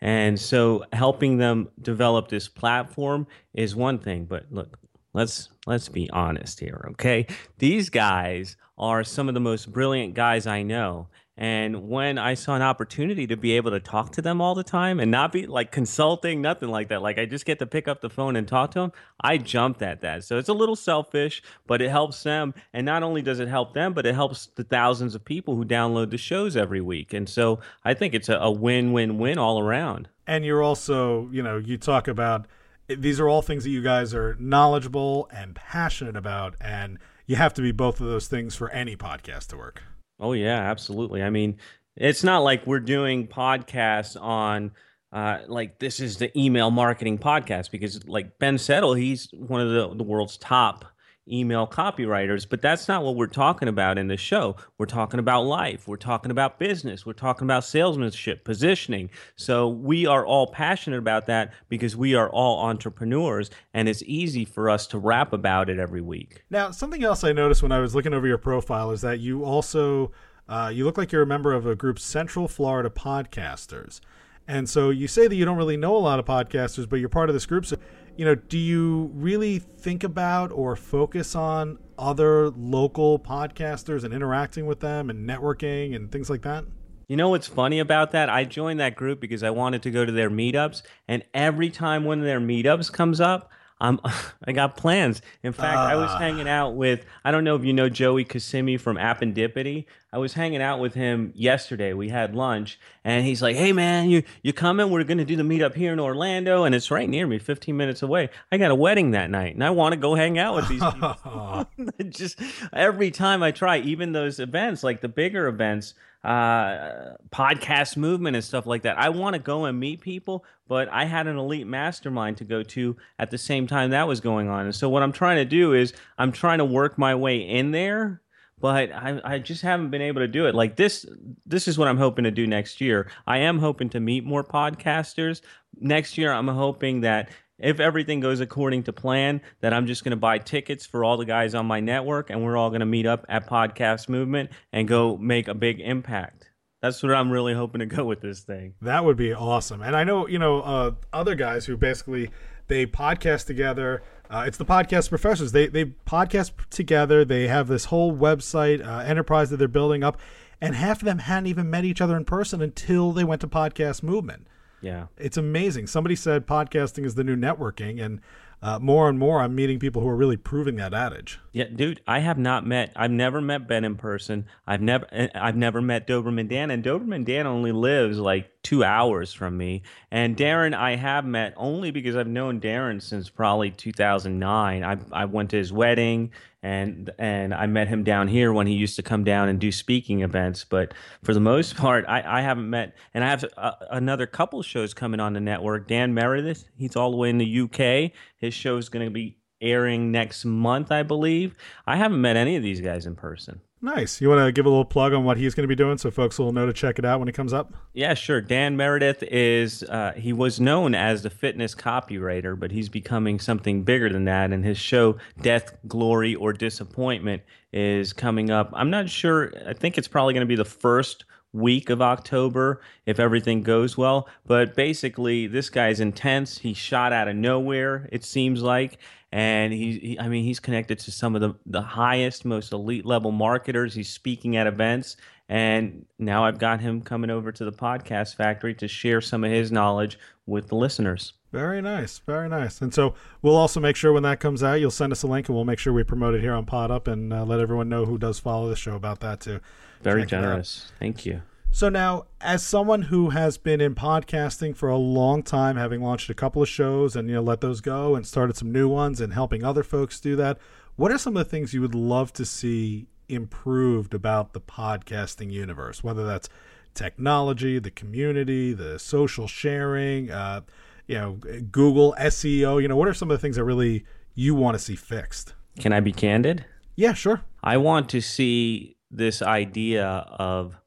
And 0.00 0.40
so 0.40 0.84
helping 0.92 1.36
them 1.36 1.68
develop 1.82 2.28
this 2.28 2.48
platform 2.48 3.26
is 3.52 3.76
one 3.76 3.98
thing, 3.98 4.24
but 4.24 4.46
look, 4.50 4.78
let's 5.12 5.50
let's 5.66 5.88
be 5.88 6.08
honest 6.10 6.60
here, 6.60 6.86
okay? 6.92 7.26
These 7.58 7.90
guys 7.90 8.56
are 8.78 9.04
some 9.04 9.28
of 9.28 9.34
the 9.34 9.40
most 9.40 9.70
brilliant 9.70 10.14
guys 10.14 10.46
I 10.46 10.62
know. 10.62 11.08
And 11.40 11.88
when 11.88 12.18
I 12.18 12.34
saw 12.34 12.54
an 12.54 12.60
opportunity 12.60 13.26
to 13.28 13.36
be 13.36 13.52
able 13.52 13.70
to 13.70 13.80
talk 13.80 14.12
to 14.12 14.20
them 14.20 14.42
all 14.42 14.54
the 14.54 14.62
time 14.62 15.00
and 15.00 15.10
not 15.10 15.32
be 15.32 15.46
like 15.46 15.72
consulting, 15.72 16.42
nothing 16.42 16.68
like 16.68 16.88
that, 16.88 17.00
like 17.00 17.18
I 17.18 17.24
just 17.24 17.46
get 17.46 17.58
to 17.60 17.66
pick 17.66 17.88
up 17.88 18.02
the 18.02 18.10
phone 18.10 18.36
and 18.36 18.46
talk 18.46 18.72
to 18.72 18.80
them, 18.80 18.92
I 19.22 19.38
jumped 19.38 19.80
at 19.80 20.02
that. 20.02 20.22
So 20.24 20.36
it's 20.36 20.50
a 20.50 20.52
little 20.52 20.76
selfish, 20.76 21.42
but 21.66 21.80
it 21.80 21.88
helps 21.88 22.22
them. 22.22 22.52
And 22.74 22.84
not 22.84 23.02
only 23.02 23.22
does 23.22 23.40
it 23.40 23.48
help 23.48 23.72
them, 23.72 23.94
but 23.94 24.04
it 24.04 24.14
helps 24.14 24.48
the 24.48 24.64
thousands 24.64 25.14
of 25.14 25.24
people 25.24 25.56
who 25.56 25.64
download 25.64 26.10
the 26.10 26.18
shows 26.18 26.58
every 26.58 26.82
week. 26.82 27.14
And 27.14 27.26
so 27.26 27.60
I 27.86 27.94
think 27.94 28.12
it's 28.12 28.28
a, 28.28 28.36
a 28.36 28.50
win 28.50 28.92
win 28.92 29.16
win 29.16 29.38
all 29.38 29.58
around. 29.58 30.10
And 30.26 30.44
you're 30.44 30.62
also, 30.62 31.30
you 31.32 31.42
know, 31.42 31.56
you 31.56 31.78
talk 31.78 32.06
about 32.06 32.48
these 32.86 33.18
are 33.18 33.30
all 33.30 33.40
things 33.40 33.64
that 33.64 33.70
you 33.70 33.82
guys 33.82 34.12
are 34.12 34.36
knowledgeable 34.38 35.26
and 35.32 35.54
passionate 35.54 36.16
about. 36.16 36.56
And 36.60 36.98
you 37.24 37.36
have 37.36 37.54
to 37.54 37.62
be 37.62 37.72
both 37.72 37.98
of 37.98 38.08
those 38.08 38.28
things 38.28 38.54
for 38.54 38.68
any 38.72 38.94
podcast 38.94 39.46
to 39.48 39.56
work. 39.56 39.84
Oh 40.20 40.34
yeah, 40.34 40.70
absolutely. 40.70 41.22
I 41.22 41.30
mean, 41.30 41.56
it's 41.96 42.22
not 42.22 42.40
like 42.40 42.66
we're 42.66 42.80
doing 42.80 43.26
podcasts 43.26 44.20
on 44.20 44.72
uh, 45.12 45.38
like 45.48 45.78
this 45.78 45.98
is 45.98 46.18
the 46.18 46.36
email 46.38 46.70
marketing 46.70 47.18
podcast 47.18 47.70
because 47.70 48.06
like 48.06 48.38
Ben 48.38 48.58
Settle, 48.58 48.94
he's 48.94 49.28
one 49.32 49.60
of 49.60 49.70
the, 49.70 49.96
the 49.96 50.04
world's 50.04 50.36
top 50.36 50.84
email 51.30 51.66
copywriters, 51.66 52.46
but 52.48 52.62
that's 52.62 52.88
not 52.88 53.04
what 53.04 53.16
we're 53.16 53.26
talking 53.26 53.68
about 53.68 53.98
in 53.98 54.08
the 54.08 54.16
show. 54.16 54.56
We're 54.78 54.86
talking 54.86 55.20
about 55.20 55.42
life. 55.42 55.86
We're 55.86 55.96
talking 55.96 56.30
about 56.30 56.58
business. 56.58 57.06
We're 57.06 57.12
talking 57.12 57.46
about 57.46 57.64
salesmanship, 57.64 58.44
positioning. 58.44 59.10
So 59.36 59.68
we 59.68 60.06
are 60.06 60.26
all 60.26 60.48
passionate 60.48 60.98
about 60.98 61.26
that 61.26 61.52
because 61.68 61.96
we 61.96 62.14
are 62.14 62.30
all 62.30 62.66
entrepreneurs 62.66 63.50
and 63.74 63.88
it's 63.88 64.02
easy 64.06 64.44
for 64.44 64.68
us 64.70 64.86
to 64.88 64.98
rap 64.98 65.32
about 65.32 65.70
it 65.70 65.78
every 65.78 66.00
week. 66.00 66.42
Now, 66.50 66.70
something 66.70 67.04
else 67.04 67.24
I 67.24 67.32
noticed 67.32 67.62
when 67.62 67.72
I 67.72 67.78
was 67.78 67.94
looking 67.94 68.14
over 68.14 68.26
your 68.26 68.38
profile 68.38 68.90
is 68.90 69.00
that 69.02 69.20
you 69.20 69.44
also 69.44 70.12
uh, 70.48 70.68
you 70.68 70.84
look 70.84 70.98
like 70.98 71.12
you're 71.12 71.22
a 71.22 71.26
member 71.26 71.52
of 71.52 71.64
a 71.64 71.76
group 71.76 72.00
Central 72.00 72.48
Florida 72.48 72.90
Podcasters. 72.90 74.00
And 74.48 74.68
so 74.68 74.90
you 74.90 75.06
say 75.06 75.28
that 75.28 75.34
you 75.36 75.44
don't 75.44 75.56
really 75.56 75.76
know 75.76 75.96
a 75.96 75.98
lot 75.98 76.18
of 76.18 76.24
podcasters, 76.24 76.88
but 76.88 76.96
you're 76.96 77.08
part 77.08 77.30
of 77.30 77.34
this 77.34 77.46
group. 77.46 77.64
So 77.64 77.76
you 78.16 78.24
know, 78.24 78.34
do 78.34 78.58
you 78.58 79.10
really 79.14 79.58
think 79.58 80.04
about 80.04 80.52
or 80.52 80.76
focus 80.76 81.34
on 81.34 81.78
other 81.98 82.50
local 82.50 83.18
podcasters 83.18 84.04
and 84.04 84.12
interacting 84.14 84.66
with 84.66 84.80
them 84.80 85.10
and 85.10 85.28
networking 85.28 85.94
and 85.94 86.10
things 86.10 86.30
like 86.30 86.42
that? 86.42 86.64
You 87.08 87.16
know 87.16 87.30
what's 87.30 87.48
funny 87.48 87.80
about 87.80 88.12
that? 88.12 88.30
I 88.30 88.44
joined 88.44 88.78
that 88.78 88.94
group 88.94 89.20
because 89.20 89.42
I 89.42 89.50
wanted 89.50 89.82
to 89.82 89.90
go 89.90 90.04
to 90.04 90.12
their 90.12 90.30
meetups, 90.30 90.82
and 91.08 91.24
every 91.34 91.68
time 91.68 92.04
one 92.04 92.20
of 92.20 92.24
their 92.24 92.40
meetups 92.40 92.92
comes 92.92 93.20
up, 93.20 93.50
I'm 93.80 94.00
I 94.44 94.52
got 94.52 94.76
plans. 94.76 95.22
In 95.42 95.52
fact, 95.52 95.76
uh. 95.76 95.80
I 95.80 95.96
was 95.96 96.10
ah. 96.10 96.18
hanging 96.18 96.48
out 96.48 96.74
with 96.74 97.04
I 97.24 97.30
don't 97.30 97.44
know 97.44 97.56
if 97.56 97.64
you 97.64 97.72
know 97.72 97.88
Joey 97.88 98.24
Kissimmee 98.24 98.76
from 98.76 98.96
Appendipity. 98.96 99.86
I 100.12 100.18
was 100.18 100.34
hanging 100.34 100.60
out 100.60 100.80
with 100.80 100.94
him 100.94 101.32
yesterday. 101.36 101.92
We 101.92 102.08
had 102.08 102.34
lunch, 102.34 102.80
and 103.04 103.24
he's 103.24 103.40
like, 103.40 103.54
"Hey 103.54 103.72
man, 103.72 104.10
you 104.10 104.24
you 104.42 104.52
coming? 104.52 104.90
We're 104.90 105.04
going 105.04 105.18
to 105.18 105.24
do 105.24 105.36
the 105.36 105.44
meetup 105.44 105.74
here 105.74 105.92
in 105.92 106.00
Orlando, 106.00 106.64
and 106.64 106.74
it's 106.74 106.90
right 106.90 107.08
near 107.08 107.26
me, 107.26 107.38
15 107.38 107.76
minutes 107.76 108.02
away. 108.02 108.28
I 108.50 108.58
got 108.58 108.72
a 108.72 108.74
wedding 108.74 109.12
that 109.12 109.30
night, 109.30 109.54
and 109.54 109.62
I 109.62 109.70
want 109.70 109.92
to 109.92 109.96
go 109.96 110.14
hang 110.16 110.38
out 110.38 110.56
with 110.56 110.68
these 110.68 110.82
people." 110.82 111.66
Just 112.08 112.40
every 112.72 113.10
time 113.10 113.42
I 113.42 113.52
try, 113.52 113.78
even 113.78 114.12
those 114.12 114.40
events, 114.40 114.82
like 114.82 115.00
the 115.00 115.08
bigger 115.08 115.46
events 115.46 115.94
uh, 116.22 117.14
podcast 117.30 117.96
movement 117.96 118.36
and 118.36 118.44
stuff 118.44 118.66
like 118.66 118.82
that. 118.82 118.98
I 118.98 119.08
want 119.08 119.34
to 119.34 119.38
go 119.38 119.64
and 119.64 119.78
meet 119.78 120.00
people, 120.00 120.44
but 120.68 120.88
I 120.90 121.04
had 121.04 121.26
an 121.26 121.38
elite 121.38 121.66
mastermind 121.66 122.36
to 122.38 122.44
go 122.44 122.62
to 122.62 122.96
at 123.18 123.30
the 123.30 123.38
same 123.38 123.66
time 123.66 123.90
that 123.90 124.06
was 124.06 124.20
going 124.20 124.48
on. 124.48 124.66
And 124.66 124.74
so 124.74 124.88
what 124.88 125.02
I'm 125.02 125.12
trying 125.12 125.36
to 125.36 125.44
do 125.44 125.72
is 125.72 125.92
I'm 126.18 126.32
trying 126.32 126.58
to 126.58 126.64
work 126.64 126.98
my 126.98 127.14
way 127.14 127.38
in 127.38 127.70
there. 127.70 128.20
But 128.60 128.92
I, 128.92 129.20
I 129.24 129.38
just 129.38 129.62
haven't 129.62 129.88
been 129.88 130.02
able 130.02 130.20
to 130.20 130.28
do 130.28 130.46
it. 130.46 130.54
Like 130.54 130.76
this, 130.76 131.06
this 131.46 131.66
is 131.66 131.78
what 131.78 131.88
I'm 131.88 131.96
hoping 131.96 132.24
to 132.24 132.30
do 132.30 132.46
next 132.46 132.82
year. 132.82 133.10
I 133.26 133.38
am 133.38 133.58
hoping 133.58 133.88
to 133.90 134.00
meet 134.00 134.22
more 134.26 134.44
podcasters 134.44 135.40
next 135.78 136.18
year. 136.18 136.30
I'm 136.30 136.46
hoping 136.46 137.00
that 137.00 137.30
if 137.62 137.80
everything 137.80 138.20
goes 138.20 138.40
according 138.40 138.84
to 138.84 138.92
plan, 138.92 139.40
that 139.60 139.72
I'm 139.72 139.86
just 139.86 140.04
going 140.04 140.10
to 140.10 140.16
buy 140.16 140.38
tickets 140.38 140.86
for 140.86 141.04
all 141.04 141.16
the 141.16 141.24
guys 141.24 141.54
on 141.54 141.66
my 141.66 141.80
network 141.80 142.30
and 142.30 142.44
we're 142.44 142.56
all 142.56 142.70
going 142.70 142.80
to 142.80 142.86
meet 142.86 143.06
up 143.06 143.26
at 143.28 143.48
Podcast 143.48 144.08
Movement 144.08 144.50
and 144.72 144.88
go 144.88 145.16
make 145.16 145.48
a 145.48 145.54
big 145.54 145.80
impact. 145.80 146.50
That's 146.82 147.02
what 147.02 147.12
I'm 147.12 147.30
really 147.30 147.54
hoping 147.54 147.80
to 147.80 147.86
go 147.86 148.04
with 148.04 148.20
this 148.20 148.40
thing. 148.40 148.74
That 148.80 149.04
would 149.04 149.16
be 149.16 149.34
awesome. 149.34 149.82
And 149.82 149.94
I 149.94 150.04
know, 150.04 150.26
you 150.26 150.38
know, 150.38 150.62
uh, 150.62 150.92
other 151.12 151.34
guys 151.34 151.66
who 151.66 151.76
basically 151.76 152.30
they 152.70 152.86
podcast 152.86 153.46
together. 153.46 154.02
Uh, 154.30 154.44
it's 154.46 154.56
the 154.56 154.64
podcast 154.64 155.10
professors. 155.10 155.52
They 155.52 155.66
they 155.66 155.86
podcast 155.86 156.52
together. 156.70 157.24
They 157.24 157.48
have 157.48 157.68
this 157.68 157.86
whole 157.86 158.16
website 158.16 158.86
uh, 158.86 159.00
enterprise 159.00 159.50
that 159.50 159.58
they're 159.58 159.68
building 159.68 160.02
up, 160.02 160.18
and 160.60 160.74
half 160.74 161.02
of 161.02 161.04
them 161.04 161.18
hadn't 161.18 161.48
even 161.48 161.68
met 161.68 161.84
each 161.84 162.00
other 162.00 162.16
in 162.16 162.24
person 162.24 162.62
until 162.62 163.12
they 163.12 163.24
went 163.24 163.40
to 163.42 163.48
Podcast 163.48 164.02
Movement. 164.02 164.46
Yeah. 164.80 165.06
It's 165.18 165.36
amazing. 165.36 165.86
Somebody 165.86 166.16
said 166.16 166.46
podcasting 166.46 167.04
is 167.04 167.14
the 167.14 167.24
new 167.24 167.36
networking, 167.36 168.02
and 168.02 168.20
uh, 168.62 168.78
more 168.78 169.08
and 169.08 169.18
more 169.18 169.40
I'm 169.40 169.54
meeting 169.54 169.78
people 169.78 170.02
who 170.02 170.08
are 170.08 170.16
really 170.16 170.36
proving 170.36 170.76
that 170.76 170.92
adage. 170.92 171.38
Yeah, 171.52 171.64
dude, 171.64 172.00
I 172.06 172.18
have 172.20 172.38
not 172.38 172.66
met. 172.66 172.92
I've 172.94 173.10
never 173.10 173.40
met 173.40 173.66
Ben 173.66 173.84
in 173.84 173.96
person. 173.96 174.46
I've 174.66 174.82
never. 174.82 175.06
Eh, 175.12 175.28
I've 175.34 175.56
never 175.56 175.80
met 175.80 176.06
Doberman 176.06 176.48
Dan, 176.48 176.70
and 176.70 176.84
Doberman 176.84 177.24
Dan 177.24 177.46
only 177.46 177.72
lives 177.72 178.18
like 178.18 178.50
two 178.62 178.84
hours 178.84 179.32
from 179.32 179.56
me. 179.56 179.82
And 180.10 180.36
Darren, 180.36 180.74
I 180.74 180.96
have 180.96 181.24
met 181.24 181.54
only 181.56 181.90
because 181.90 182.16
I've 182.16 182.26
known 182.26 182.60
Darren 182.60 183.00
since 183.00 183.30
probably 183.30 183.70
2009. 183.70 184.84
I 184.84 184.98
I 185.12 185.24
went 185.24 185.50
to 185.50 185.56
his 185.56 185.72
wedding 185.72 186.30
and 186.62 187.10
and 187.18 187.54
I 187.54 187.66
met 187.66 187.88
him 187.88 188.04
down 188.04 188.28
here 188.28 188.52
when 188.52 188.66
he 188.66 188.74
used 188.74 188.96
to 188.96 189.02
come 189.02 189.24
down 189.24 189.48
and 189.48 189.58
do 189.58 189.72
speaking 189.72 190.20
events. 190.20 190.64
But 190.64 190.92
for 191.22 191.32
the 191.32 191.40
most 191.40 191.76
part, 191.76 192.04
I, 192.06 192.38
I 192.38 192.40
haven't 192.42 192.68
met, 192.68 192.94
and 193.14 193.24
I 193.24 193.28
have 193.28 193.44
a, 193.56 193.74
another 193.90 194.26
couple 194.26 194.62
shows 194.62 194.92
coming 194.92 195.20
on 195.20 195.32
the 195.32 195.40
network. 195.40 195.88
Dan 195.88 196.12
Meredith, 196.12 196.68
he's 196.76 196.96
all 196.96 197.10
the 197.10 197.16
way 197.16 197.30
in 197.30 197.38
the 197.38 197.60
UK. 197.60 198.12
His 198.36 198.54
show 198.54 198.76
is 198.76 198.88
going 198.88 199.06
to 199.06 199.10
be 199.10 199.38
airing 199.60 200.10
next 200.10 200.44
month, 200.44 200.90
I 200.92 201.02
believe. 201.02 201.54
I 201.86 201.96
haven't 201.96 202.20
met 202.20 202.36
any 202.36 202.56
of 202.56 202.62
these 202.62 202.80
guys 202.80 203.06
in 203.06 203.14
person. 203.14 203.60
Nice. 203.82 204.20
You 204.20 204.28
want 204.28 204.44
to 204.46 204.52
give 204.52 204.66
a 204.66 204.68
little 204.68 204.84
plug 204.84 205.14
on 205.14 205.24
what 205.24 205.38
he's 205.38 205.54
going 205.54 205.64
to 205.64 205.68
be 205.68 205.74
doing 205.74 205.96
so 205.96 206.10
folks 206.10 206.38
will 206.38 206.52
know 206.52 206.66
to 206.66 206.72
check 206.72 206.98
it 206.98 207.04
out 207.04 207.18
when 207.18 207.28
it 207.28 207.34
comes 207.34 207.52
up? 207.52 207.72
Yeah, 207.94 208.12
sure. 208.12 208.42
Dan 208.42 208.76
Meredith 208.76 209.22
is, 209.22 209.82
uh, 209.84 210.12
he 210.16 210.34
was 210.34 210.60
known 210.60 210.94
as 210.94 211.22
the 211.22 211.30
fitness 211.30 211.74
copywriter, 211.74 212.58
but 212.58 212.72
he's 212.72 212.90
becoming 212.90 213.40
something 213.40 213.82
bigger 213.82 214.10
than 214.10 214.24
that. 214.26 214.52
And 214.52 214.64
his 214.66 214.76
show, 214.76 215.16
Death, 215.40 215.78
Glory, 215.88 216.34
or 216.34 216.52
Disappointment, 216.52 217.42
is 217.72 218.12
coming 218.12 218.50
up. 218.50 218.70
I'm 218.74 218.90
not 218.90 219.08
sure. 219.08 219.52
I 219.66 219.72
think 219.72 219.96
it's 219.96 220.08
probably 220.08 220.34
going 220.34 220.46
to 220.46 220.46
be 220.46 220.56
the 220.56 220.64
first 220.64 221.24
week 221.52 221.90
of 221.90 222.00
October 222.02 222.80
if 223.06 223.18
everything 223.18 223.62
goes 223.62 223.96
well. 223.96 224.28
But 224.46 224.74
basically, 224.74 225.46
this 225.46 225.70
guy's 225.70 226.00
intense. 226.00 226.58
He 226.58 226.74
shot 226.74 227.12
out 227.12 227.28
of 227.28 227.36
nowhere, 227.36 228.08
it 228.12 228.24
seems 228.24 228.62
like 228.62 228.98
and 229.32 229.72
he, 229.72 229.98
he, 229.98 230.18
I 230.18 230.28
mean, 230.28 230.44
he's 230.44 230.60
connected 230.60 230.98
to 231.00 231.12
some 231.12 231.34
of 231.34 231.40
the 231.40 231.54
the 231.66 231.82
highest, 231.82 232.44
most 232.44 232.72
elite 232.72 233.06
level 233.06 233.30
marketers. 233.30 233.94
He's 233.94 234.08
speaking 234.08 234.56
at 234.56 234.66
events, 234.66 235.16
and 235.48 236.06
now 236.18 236.44
I've 236.44 236.58
got 236.58 236.80
him 236.80 237.00
coming 237.02 237.30
over 237.30 237.52
to 237.52 237.64
the 237.64 237.72
podcast 237.72 238.36
factory 238.36 238.74
to 238.74 238.88
share 238.88 239.20
some 239.20 239.44
of 239.44 239.50
his 239.50 239.70
knowledge 239.70 240.18
with 240.46 240.68
the 240.68 240.74
listeners. 240.74 241.34
Very 241.52 241.80
nice, 241.80 242.18
very 242.18 242.48
nice. 242.48 242.80
And 242.80 242.94
so 242.94 243.14
we'll 243.42 243.56
also 243.56 243.80
make 243.80 243.96
sure 243.96 244.12
when 244.12 244.22
that 244.22 244.38
comes 244.38 244.62
out, 244.62 244.74
you'll 244.74 244.90
send 244.90 245.12
us 245.12 245.22
a 245.22 245.26
link, 245.26 245.48
and 245.48 245.56
we'll 245.56 245.64
make 245.64 245.78
sure 245.78 245.92
we 245.92 246.04
promote 246.04 246.34
it 246.34 246.40
here 246.40 246.54
on 246.54 246.64
Pod 246.66 246.90
Up 246.90 247.08
and 247.08 247.32
uh, 247.32 247.44
let 247.44 247.60
everyone 247.60 247.88
know 247.88 248.04
who 248.04 248.18
does 248.18 248.38
follow 248.38 248.68
the 248.68 248.76
show 248.76 248.94
about 248.94 249.20
that 249.20 249.40
too. 249.40 249.60
Very 250.02 250.22
Check 250.22 250.30
generous. 250.30 250.92
Thank 250.98 251.26
you. 251.26 251.42
So 251.72 251.88
now, 251.88 252.24
as 252.40 252.62
someone 252.64 253.02
who 253.02 253.30
has 253.30 253.56
been 253.56 253.80
in 253.80 253.94
podcasting 253.94 254.76
for 254.76 254.88
a 254.88 254.96
long 254.96 255.42
time, 255.42 255.76
having 255.76 256.02
launched 256.02 256.28
a 256.28 256.34
couple 256.34 256.60
of 256.62 256.68
shows 256.68 257.14
and 257.14 257.28
you 257.28 257.36
know 257.36 257.42
let 257.42 257.60
those 257.60 257.80
go 257.80 258.16
and 258.16 258.26
started 258.26 258.56
some 258.56 258.72
new 258.72 258.88
ones 258.88 259.20
and 259.20 259.32
helping 259.32 259.64
other 259.64 259.82
folks 259.82 260.20
do 260.20 260.36
that, 260.36 260.58
what 260.96 261.12
are 261.12 261.18
some 261.18 261.36
of 261.36 261.44
the 261.44 261.50
things 261.50 261.72
you 261.72 261.80
would 261.80 261.94
love 261.94 262.32
to 262.34 262.44
see 262.44 263.06
improved 263.28 264.12
about 264.14 264.52
the 264.52 264.60
podcasting 264.60 265.50
universe? 265.50 266.02
Whether 266.02 266.26
that's 266.26 266.48
technology, 266.94 267.78
the 267.78 267.90
community, 267.90 268.72
the 268.72 268.98
social 268.98 269.46
sharing, 269.46 270.30
uh, 270.30 270.62
you 271.06 271.14
know, 271.16 271.38
Google 271.70 272.14
SEO. 272.18 272.82
You 272.82 272.88
know, 272.88 272.96
what 272.96 273.08
are 273.08 273.14
some 273.14 273.30
of 273.30 273.38
the 273.38 273.40
things 273.40 273.56
that 273.56 273.64
really 273.64 274.04
you 274.34 274.54
want 274.54 274.76
to 274.76 274.78
see 274.78 274.96
fixed? 274.96 275.54
Can 275.78 275.92
I 275.92 276.00
be 276.00 276.12
candid? 276.12 276.64
Yeah, 276.96 277.14
sure. 277.14 277.42
I 277.62 277.76
want 277.76 278.08
to 278.10 278.20
see 278.20 278.96
this 279.10 279.40
idea 279.42 280.04
of 280.04 280.79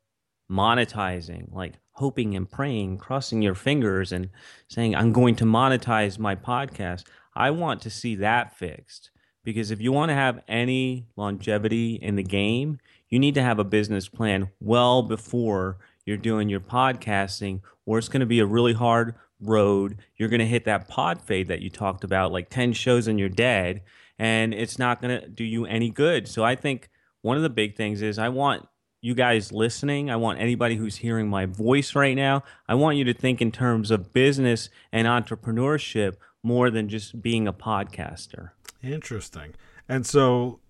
monetizing, 0.52 1.54
like 1.54 1.74
hoping 1.94 2.36
and 2.36 2.50
praying, 2.50 2.98
crossing 2.98 3.42
your 3.42 3.56
fingers 3.56 4.12
and 4.12 4.30
saying, 4.68 4.96
I'm 4.96 5.12
going 5.12 5.36
to 5.38 5.46
monetize 5.46 6.20
my 6.20 6.36
podcast. 6.36 7.04
I 7.36 7.52
want 7.52 7.82
to 7.82 7.90
see 7.90 8.16
that 8.16 8.56
fixed 8.56 9.12
because 9.44 9.72
if 9.72 9.82
you 9.82 9.92
want 9.92 10.10
to 10.10 10.16
have 10.16 10.42
any 10.48 11.08
longevity 11.16 11.96
in 11.96 12.16
the 12.16 12.24
game, 12.24 12.80
you 13.10 13.20
need 13.20 13.36
to 13.36 13.44
have 13.44 13.60
a 13.60 13.64
business 13.64 14.08
plan 14.08 14.50
well 14.60 15.04
before 15.04 15.78
you're 16.06 16.18
doing 16.18 16.50
your 16.50 16.60
podcasting, 16.60 17.62
or 17.86 17.98
it's 17.98 18.10
going 18.10 18.22
to 18.22 18.26
be 18.26 18.40
a 18.40 18.46
really 18.46 18.74
hard 18.74 19.16
road. 19.40 20.00
You're 20.18 20.30
going 20.30 20.40
to 20.40 20.46
hit 20.48 20.66
that 20.66 20.88
pod 20.88 21.22
fade 21.22 21.48
that 21.48 21.62
you 21.62 21.70
talked 21.70 22.04
about, 22.04 22.32
like 22.32 22.50
10 22.50 22.74
shows 22.74 23.08
and 23.08 23.20
you're 23.20 23.30
dead, 23.30 23.82
and 24.18 24.54
it's 24.54 24.80
not 24.80 25.02
going 25.02 25.22
to 25.22 25.28
do 25.28 25.44
you 25.44 25.66
any 25.66 25.90
good. 25.90 26.28
So 26.28 26.44
I 26.44 26.56
think 26.56 26.90
one 27.22 27.38
of 27.38 27.44
the 27.44 27.50
big 27.50 27.76
things 27.76 28.02
is 28.02 28.18
I 28.18 28.30
want 28.30 28.68
you 29.04 29.14
guys 29.14 29.52
listening, 29.52 30.10
I 30.10 30.16
want 30.16 30.40
anybody 30.40 30.78
who's 30.78 30.96
hearing 30.96 31.28
my 31.28 31.46
voice 31.46 31.94
right 31.94 32.16
now, 32.16 32.42
I 32.70 32.76
want 32.76 32.96
you 32.96 33.04
to 33.04 33.14
think 33.14 33.42
in 33.42 33.52
terms 33.52 33.92
of 33.92 34.14
business 34.14 34.70
and 34.94 35.06
entrepreneurship 35.06 36.16
more 36.42 36.72
than 36.72 36.88
just 36.88 37.22
being 37.22 37.46
a 37.46 37.52
podcaster. 37.52 38.52
Interesting. 38.82 39.56
And 39.90 40.06
so 40.06 40.62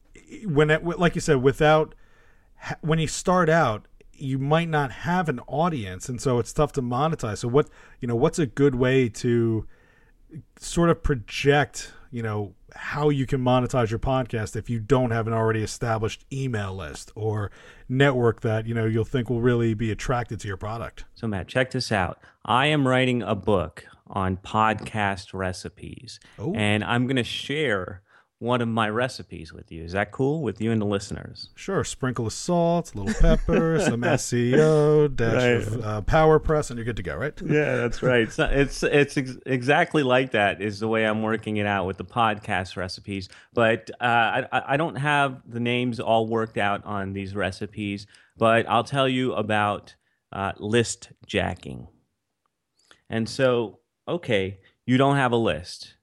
when 0.46 0.72
it, 0.72 0.84
like 0.84 1.14
you 1.14 1.22
said 1.22 1.44
without 1.44 1.94
when 2.82 2.98
you 2.98 3.08
start 3.08 3.50
out 3.50 3.88
you 4.14 4.40
might 4.40 4.70
not 4.70 4.92
have 4.92 5.30
an 5.30 5.40
audience 5.42 6.10
and 6.10 6.20
so 6.20 6.40
it's 6.40 6.54
tough 6.54 6.72
to 6.72 6.82
monetize. 6.82 7.40
So 7.40 7.48
what, 7.48 7.70
you 8.00 8.08
know, 8.08 8.16
what's 8.16 8.40
a 8.40 8.48
good 8.48 8.74
way 8.74 9.10
to 9.10 9.68
sort 10.58 10.90
of 10.90 11.04
project, 11.04 11.94
you 12.10 12.24
know, 12.24 12.56
how 12.76 13.10
you 13.10 13.26
can 13.26 13.42
monetize 13.42 13.90
your 13.90 14.00
podcast 14.00 14.56
if 14.56 14.70
you 14.70 14.80
don't 14.80 15.12
have 15.12 15.28
an 15.28 15.34
already 15.34 15.62
established 15.62 16.26
email 16.32 16.76
list 16.76 17.12
or 17.16 17.52
network 17.88 18.42
that 18.42 18.66
you 18.66 18.74
know 18.74 18.86
you'll 18.86 19.04
think 19.04 19.30
will 19.30 19.42
really 19.42 19.74
be 19.74 19.92
attracted 19.92 20.40
to 20.40 20.48
your 20.48 20.58
product. 20.58 21.06
So 21.14 21.28
Matt, 21.28 21.48
check 21.48 21.72
this 21.72 21.92
out. 21.92 22.20
I 22.46 22.68
am 22.68 22.88
writing 22.88 23.22
a 23.22 23.36
book 23.36 23.86
on 24.08 24.38
podcast 24.38 25.34
recipes, 25.34 26.20
Ooh. 26.40 26.54
and 26.56 26.84
I'm 26.84 27.08
going 27.08 27.16
to 27.16 27.24
share 27.24 28.02
one 28.44 28.62
of 28.62 28.68
my 28.68 28.90
recipes 28.90 29.54
with 29.54 29.72
you. 29.72 29.84
Is 29.84 29.94
that 29.94 30.12
cool 30.12 30.42
with 30.44 30.60
you 30.62 30.72
and 30.72 30.82
the 30.82 30.86
listeners? 30.86 31.50
Sure, 31.56 31.84
sprinkle 31.84 32.28
of 32.28 32.34
salt, 32.34 32.94
a 32.94 32.98
little 33.02 33.14
pepper, 33.22 33.80
some 33.84 34.02
SEO, 34.02 35.16
dash 35.16 35.34
Right. 35.34 35.52
of 35.68 35.84
uh, 35.86 36.02
PowerPress, 36.02 36.70
and 36.70 36.78
you're 36.78 36.86
good 36.86 36.98
to 36.98 37.04
go, 37.04 37.16
right? 37.16 37.34
Yeah, 37.42 37.78
that's 37.78 38.04
right. 38.04 38.32
So 38.32 38.44
it's 38.52 38.84
it's 38.84 39.18
ex- 39.18 39.38
exactly 39.46 40.04
like 40.04 40.32
that 40.32 40.62
is 40.62 40.80
the 40.80 40.88
way 40.88 41.06
I'm 41.06 41.22
working 41.24 41.58
it 41.58 41.66
out 41.66 41.88
with 41.88 41.98
the 41.98 42.06
podcast 42.06 42.76
recipes. 42.76 43.30
But 43.54 43.90
uh, 44.02 44.04
I 44.04 44.48
I 44.52 44.64
I 44.74 44.78
don't 44.78 44.96
have 44.98 45.42
the 45.48 45.60
names 45.62 46.00
all 46.00 46.28
worked 46.28 46.58
out 46.58 46.84
on 46.86 47.14
these 47.14 47.34
recipes, 47.36 48.06
but 48.38 48.68
I'll 48.70 48.84
tell 48.84 49.08
you 49.08 49.34
about 49.34 49.96
uh, 50.32 50.52
list 50.60 51.12
jacking. 51.26 51.88
And 53.10 53.30
so, 53.30 53.80
okay, 54.08 54.60
you 54.86 54.98
don't 54.98 55.16
have 55.16 55.32
a 55.32 55.38
list, 55.38 55.96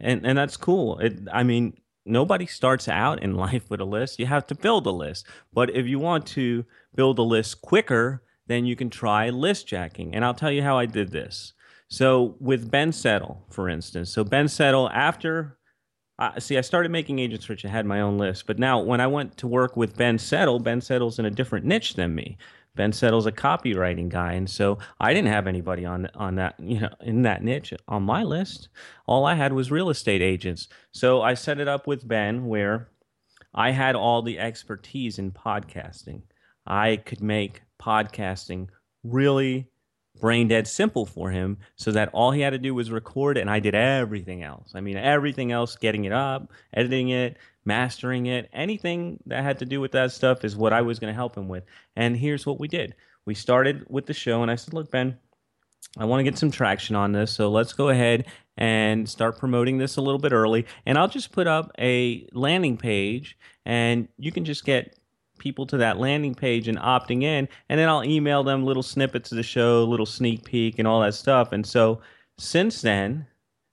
and 0.00 0.26
and 0.26 0.36
that's 0.36 0.56
cool. 0.56 0.98
It, 0.98 1.20
I 1.32 1.42
mean, 1.42 1.78
nobody 2.06 2.46
starts 2.46 2.88
out 2.88 3.22
in 3.22 3.34
life 3.46 3.68
with 3.68 3.80
a 3.80 3.84
list. 3.84 4.18
You 4.18 4.26
have 4.26 4.46
to 4.48 4.54
build 4.54 4.86
a 4.86 4.90
list. 4.90 5.26
But 5.52 5.70
if 5.70 5.86
you 5.86 5.98
want 5.98 6.26
to 6.28 6.64
build 6.94 7.18
a 7.18 7.22
list 7.22 7.60
quicker, 7.62 8.22
then 8.46 8.64
you 8.64 8.76
can 8.76 8.90
try 8.90 9.30
list 9.30 9.66
jacking. 9.66 10.14
And 10.14 10.24
I'll 10.24 10.34
tell 10.34 10.52
you 10.52 10.62
how 10.62 10.78
I 10.78 10.86
did 10.86 11.10
this. 11.10 11.52
So 11.88 12.36
with 12.40 12.70
Ben 12.70 12.92
Settle, 12.92 13.44
for 13.50 13.68
instance. 13.68 14.10
So 14.10 14.24
Ben 14.24 14.48
Settle, 14.48 14.90
after 14.90 15.56
uh, 16.18 16.40
see, 16.40 16.56
I 16.56 16.62
started 16.62 16.90
making 16.90 17.18
Agents 17.18 17.48
Rich. 17.48 17.66
I 17.66 17.68
had 17.68 17.84
my 17.84 18.00
own 18.00 18.16
list, 18.16 18.46
but 18.46 18.58
now 18.58 18.80
when 18.80 19.02
I 19.02 19.06
went 19.06 19.36
to 19.38 19.46
work 19.46 19.76
with 19.76 19.96
Ben 19.96 20.18
Settle, 20.18 20.58
Ben 20.58 20.80
Settle's 20.80 21.18
in 21.18 21.26
a 21.26 21.30
different 21.30 21.66
niche 21.66 21.94
than 21.94 22.14
me. 22.14 22.38
Ben 22.76 22.92
Settle's 22.92 23.26
a 23.26 23.32
copywriting 23.32 24.08
guy, 24.08 24.34
and 24.34 24.48
so 24.48 24.78
I 25.00 25.12
didn't 25.12 25.32
have 25.32 25.46
anybody 25.46 25.84
on 25.84 26.08
on 26.14 26.36
that 26.36 26.54
you 26.60 26.80
know 26.80 26.90
in 27.00 27.22
that 27.22 27.42
niche 27.42 27.74
on 27.88 28.04
my 28.04 28.22
list. 28.22 28.68
All 29.06 29.24
I 29.24 29.34
had 29.34 29.52
was 29.52 29.70
real 29.70 29.90
estate 29.90 30.22
agents. 30.22 30.68
So 30.92 31.22
I 31.22 31.34
set 31.34 31.58
it 31.58 31.68
up 31.68 31.86
with 31.86 32.06
Ben 32.06 32.46
where 32.46 32.88
I 33.54 33.70
had 33.70 33.96
all 33.96 34.22
the 34.22 34.38
expertise 34.38 35.18
in 35.18 35.32
podcasting. 35.32 36.22
I 36.66 36.96
could 36.96 37.22
make 37.22 37.62
podcasting 37.80 38.68
really 39.02 39.68
brain 40.20 40.48
dead 40.48 40.66
simple 40.66 41.06
for 41.06 41.30
him 41.30 41.58
so 41.76 41.90
that 41.92 42.10
all 42.12 42.30
he 42.30 42.40
had 42.40 42.50
to 42.50 42.58
do 42.58 42.74
was 42.74 42.90
record 42.90 43.36
and 43.36 43.50
I 43.50 43.60
did 43.60 43.74
everything 43.74 44.42
else. 44.42 44.72
I 44.74 44.80
mean, 44.80 44.96
everything 44.96 45.52
else, 45.52 45.76
getting 45.76 46.04
it 46.04 46.12
up, 46.12 46.52
editing 46.72 47.10
it, 47.10 47.36
mastering 47.64 48.26
it, 48.26 48.48
anything 48.52 49.20
that 49.26 49.42
had 49.42 49.58
to 49.58 49.66
do 49.66 49.80
with 49.80 49.92
that 49.92 50.12
stuff 50.12 50.44
is 50.44 50.56
what 50.56 50.72
I 50.72 50.82
was 50.82 50.98
going 50.98 51.12
to 51.12 51.16
help 51.16 51.36
him 51.36 51.48
with. 51.48 51.64
And 51.96 52.16
here's 52.16 52.46
what 52.46 52.60
we 52.60 52.68
did 52.68 52.94
we 53.26 53.34
started 53.34 53.84
with 53.88 54.06
the 54.06 54.14
show, 54.14 54.42
and 54.42 54.50
I 54.50 54.54
said, 54.54 54.72
Look, 54.72 54.90
Ben, 54.90 55.18
I 55.98 56.04
want 56.04 56.20
to 56.20 56.24
get 56.24 56.38
some 56.38 56.50
traction 56.50 56.96
on 56.96 57.12
this. 57.12 57.32
So 57.32 57.50
let's 57.50 57.72
go 57.72 57.88
ahead 57.88 58.26
and 58.56 59.08
start 59.08 59.38
promoting 59.38 59.78
this 59.78 59.96
a 59.96 60.00
little 60.00 60.18
bit 60.18 60.32
early. 60.32 60.66
And 60.86 60.96
I'll 60.96 61.08
just 61.08 61.32
put 61.32 61.46
up 61.46 61.72
a 61.78 62.26
landing 62.32 62.76
page, 62.76 63.36
and 63.64 64.08
you 64.16 64.32
can 64.32 64.44
just 64.44 64.64
get 64.64 64.96
people 65.38 65.66
to 65.66 65.76
that 65.78 65.98
landing 65.98 66.34
page 66.34 66.68
and 66.68 66.78
opting 66.78 67.22
in. 67.22 67.48
And 67.68 67.78
then 67.78 67.88
I'll 67.88 68.04
email 68.04 68.42
them 68.42 68.64
little 68.64 68.82
snippets 68.82 69.32
of 69.32 69.36
the 69.36 69.42
show, 69.42 69.84
little 69.84 70.06
sneak 70.06 70.44
peek, 70.44 70.78
and 70.78 70.86
all 70.86 71.00
that 71.00 71.14
stuff. 71.14 71.52
And 71.52 71.66
so 71.66 72.00
since 72.38 72.82
then, 72.82 73.26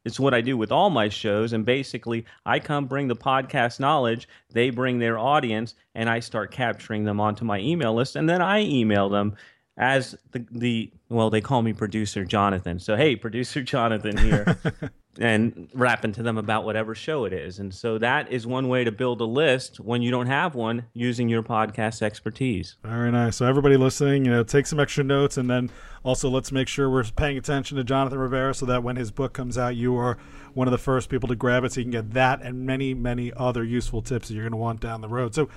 it's 0.06 0.19
what 0.19 0.34
I 0.34 0.41
do 0.41 0.58
with 0.58 0.71
all 0.71 0.89
my 0.89 1.10
shows. 1.10 1.54
And 1.54 1.65
basically, 1.65 2.26
I 2.45 2.60
come 2.60 2.86
bring 2.86 3.08
the 3.08 3.15
podcast 3.15 3.80
knowledge, 3.80 4.28
they 4.52 4.69
bring 4.69 4.99
their 4.99 5.17
audience, 5.17 5.76
and 5.95 6.10
I 6.10 6.19
start 6.19 6.52
capturing 6.52 7.06
them 7.06 7.19
onto 7.19 7.45
my 7.45 7.60
email 7.60 7.93
list. 7.93 8.15
And 8.15 8.30
then 8.30 8.41
I 8.41 8.62
email 8.62 9.10
them 9.10 9.36
as 9.78 10.15
the, 10.32 10.45
the 10.52 10.91
well, 11.10 11.30
they 11.30 11.41
call 11.41 11.62
me 11.62 11.73
producer 11.73 12.26
Jonathan. 12.26 12.80
So, 12.80 12.95
hey, 12.95 13.15
producer 13.15 13.62
Jonathan 13.63 14.17
here. 14.17 14.58
and 15.19 15.69
rapping 15.76 16.12
to 16.12 16.23
them 16.23 16.39
about 16.39 16.65
whatever 16.65 16.95
show 16.95 17.26
it 17.26 17.34
is. 17.34 17.60
And 17.60 17.71
so 17.71 17.99
that 17.99 18.32
is 18.32 18.47
one 18.47 18.67
way 18.67 18.84
to 18.84 18.91
build 18.91 19.21
a 19.21 19.26
list 19.26 19.80
when 19.80 20.02
you 20.02 20.10
don't 20.10 20.26
have 20.26 20.56
one 20.56 20.88
using 20.93 21.30
your 21.30 21.43
podcast 21.43 22.02
expertise. 22.02 22.78
Very 22.84 23.12
nice. 23.12 23.36
So 23.36 23.45
everybody 23.45 23.78
listening, 23.78 24.26
you 24.26 24.32
know, 24.32 24.43
take 24.43 24.65
some 24.65 24.80
extra 24.80 25.04
notes, 25.04 25.38
and 25.38 25.47
then 25.47 25.69
also 26.04 26.30
let's 26.30 26.52
make 26.52 26.67
sure 26.67 26.89
we're 26.89 27.04
paying 27.04 27.38
attention 27.38 27.78
to 27.78 27.84
Jonathan 27.84 28.17
Rivera, 28.17 28.56
so 28.56 28.65
that 28.65 28.82
when 28.82 28.95
his 28.95 29.12
book 29.12 29.34
comes 29.34 29.56
out, 29.56 29.76
you 29.76 29.95
are 29.97 30.17
one 30.56 30.67
of 30.67 30.71
the 30.71 30.80
first 30.80 31.10
people 31.10 31.30
to 31.30 31.36
grab 31.36 31.63
it, 31.63 31.73
so 31.73 31.82
you 31.82 31.86
can 31.86 31.91
get 31.91 32.13
that 32.13 32.41
and 32.41 32.65
many, 32.65 32.95
many 32.95 33.32
other 33.38 33.63
useful 33.63 34.02
tips 34.02 34.30
that 34.30 34.34
you're 34.34 34.43
going 34.43 34.52
to 34.52 34.58
want 34.58 34.80
down 34.80 35.02
the 35.02 35.08
road. 35.08 35.36
So 35.36 35.47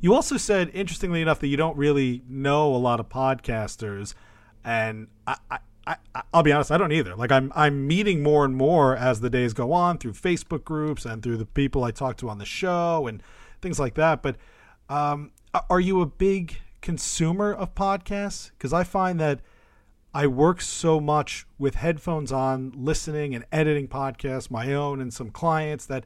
you 0.00 0.14
also 0.14 0.36
said, 0.36 0.70
interestingly 0.74 1.22
enough, 1.22 1.40
that 1.40 1.46
you 1.46 1.56
don't 1.56 1.78
really 1.78 2.22
know 2.28 2.74
a 2.74 2.76
lot 2.76 3.00
of 3.00 3.08
podcasters, 3.08 4.12
and 4.62 5.08
I. 5.26 5.36
I 5.50 5.58
I, 5.86 5.96
I'll 6.34 6.42
be 6.42 6.52
honest, 6.52 6.72
I 6.72 6.78
don't 6.78 6.92
either. 6.92 7.14
Like 7.14 7.30
I'm, 7.30 7.52
I'm 7.54 7.86
meeting 7.86 8.22
more 8.22 8.44
and 8.44 8.56
more 8.56 8.96
as 8.96 9.20
the 9.20 9.30
days 9.30 9.52
go 9.52 9.72
on 9.72 9.98
through 9.98 10.12
Facebook 10.12 10.64
groups 10.64 11.04
and 11.04 11.22
through 11.22 11.36
the 11.36 11.46
people 11.46 11.84
I 11.84 11.92
talk 11.92 12.16
to 12.18 12.28
on 12.28 12.38
the 12.38 12.44
show 12.44 13.06
and 13.06 13.22
things 13.62 13.78
like 13.78 13.94
that. 13.94 14.22
But 14.22 14.36
um, 14.88 15.30
are 15.70 15.80
you 15.80 16.00
a 16.00 16.06
big 16.06 16.58
consumer 16.80 17.52
of 17.52 17.74
podcasts? 17.74 18.50
Because 18.50 18.72
I 18.72 18.84
find 18.84 19.20
that 19.20 19.40
I 20.12 20.26
work 20.26 20.60
so 20.60 20.98
much 20.98 21.46
with 21.58 21.74
headphones 21.74 22.32
on, 22.32 22.72
listening 22.74 23.34
and 23.34 23.44
editing 23.52 23.86
podcasts, 23.86 24.50
my 24.50 24.72
own 24.72 25.00
and 25.00 25.12
some 25.12 25.30
clients, 25.30 25.86
that 25.86 26.04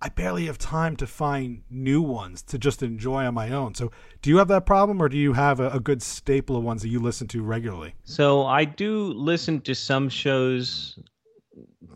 I 0.00 0.10
barely 0.10 0.46
have 0.46 0.58
time 0.58 0.94
to 0.96 1.06
find 1.06 1.62
new 1.70 2.02
ones 2.02 2.42
to 2.42 2.58
just 2.58 2.82
enjoy 2.82 3.24
on 3.24 3.34
my 3.34 3.50
own. 3.50 3.74
So, 3.74 3.90
do 4.20 4.28
you 4.28 4.36
have 4.38 4.48
that 4.48 4.66
problem, 4.66 5.00
or 5.00 5.08
do 5.08 5.16
you 5.16 5.32
have 5.32 5.58
a, 5.58 5.70
a 5.70 5.80
good 5.80 6.02
staple 6.02 6.56
of 6.56 6.62
ones 6.62 6.82
that 6.82 6.88
you 6.88 7.00
listen 7.00 7.26
to 7.28 7.42
regularly? 7.42 7.94
So 8.04 8.44
I 8.44 8.64
do 8.64 9.12
listen 9.14 9.60
to 9.62 9.74
some 9.74 10.08
shows 10.08 10.98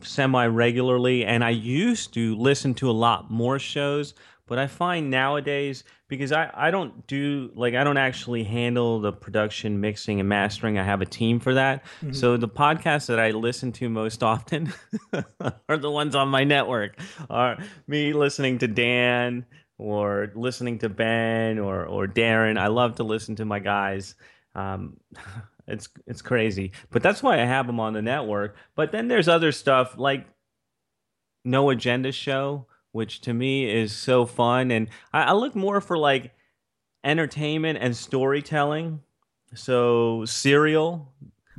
semi 0.02 0.46
regularly, 0.46 1.24
and 1.24 1.44
I 1.44 1.50
used 1.50 2.14
to 2.14 2.34
listen 2.36 2.74
to 2.74 2.90
a 2.90 2.92
lot 2.92 3.30
more 3.30 3.58
shows. 3.58 4.14
But 4.50 4.58
I 4.58 4.66
find 4.66 5.10
nowadays, 5.10 5.84
because 6.08 6.32
I, 6.32 6.50
I 6.52 6.72
don't 6.72 7.06
do, 7.06 7.52
like, 7.54 7.76
I 7.76 7.84
don't 7.84 7.96
actually 7.96 8.42
handle 8.42 9.00
the 9.00 9.12
production, 9.12 9.80
mixing, 9.80 10.18
and 10.18 10.28
mastering. 10.28 10.76
I 10.76 10.82
have 10.82 11.00
a 11.00 11.06
team 11.06 11.38
for 11.38 11.54
that. 11.54 11.84
So 12.10 12.36
the 12.36 12.48
podcasts 12.48 13.06
that 13.06 13.20
I 13.20 13.30
listen 13.30 13.70
to 13.74 13.88
most 13.88 14.24
often 14.24 14.72
are 15.68 15.78
the 15.78 15.88
ones 15.88 16.16
on 16.16 16.26
my 16.30 16.42
network, 16.42 16.98
are 17.30 17.58
me 17.86 18.12
listening 18.12 18.58
to 18.58 18.66
Dan 18.66 19.46
or 19.78 20.32
listening 20.34 20.78
to 20.80 20.88
Ben 20.88 21.60
or, 21.60 21.86
or 21.86 22.08
Darren. 22.08 22.58
I 22.58 22.66
love 22.66 22.96
to 22.96 23.04
listen 23.04 23.36
to 23.36 23.44
my 23.44 23.60
guys. 23.60 24.16
Um, 24.56 24.96
it's 25.68 25.88
it's 26.08 26.22
crazy, 26.22 26.72
but 26.90 27.04
that's 27.04 27.22
why 27.22 27.40
I 27.40 27.44
have 27.44 27.68
them 27.68 27.78
on 27.78 27.92
the 27.92 28.02
network. 28.02 28.56
But 28.74 28.90
then 28.90 29.06
there's 29.06 29.28
other 29.28 29.52
stuff 29.52 29.96
like 29.96 30.26
No 31.44 31.70
Agenda 31.70 32.10
Show, 32.10 32.66
which 32.92 33.20
to 33.22 33.33
me 33.33 33.70
is 33.70 33.92
so 33.92 34.26
fun, 34.26 34.70
and 34.70 34.88
I, 35.12 35.24
I 35.24 35.33
look 35.33 35.55
more 35.55 35.81
for 35.81 35.96
like 35.96 36.33
entertainment 37.05 37.79
and 37.81 37.96
storytelling. 37.96 39.00
So 39.55 40.24
Serial, 40.26 41.12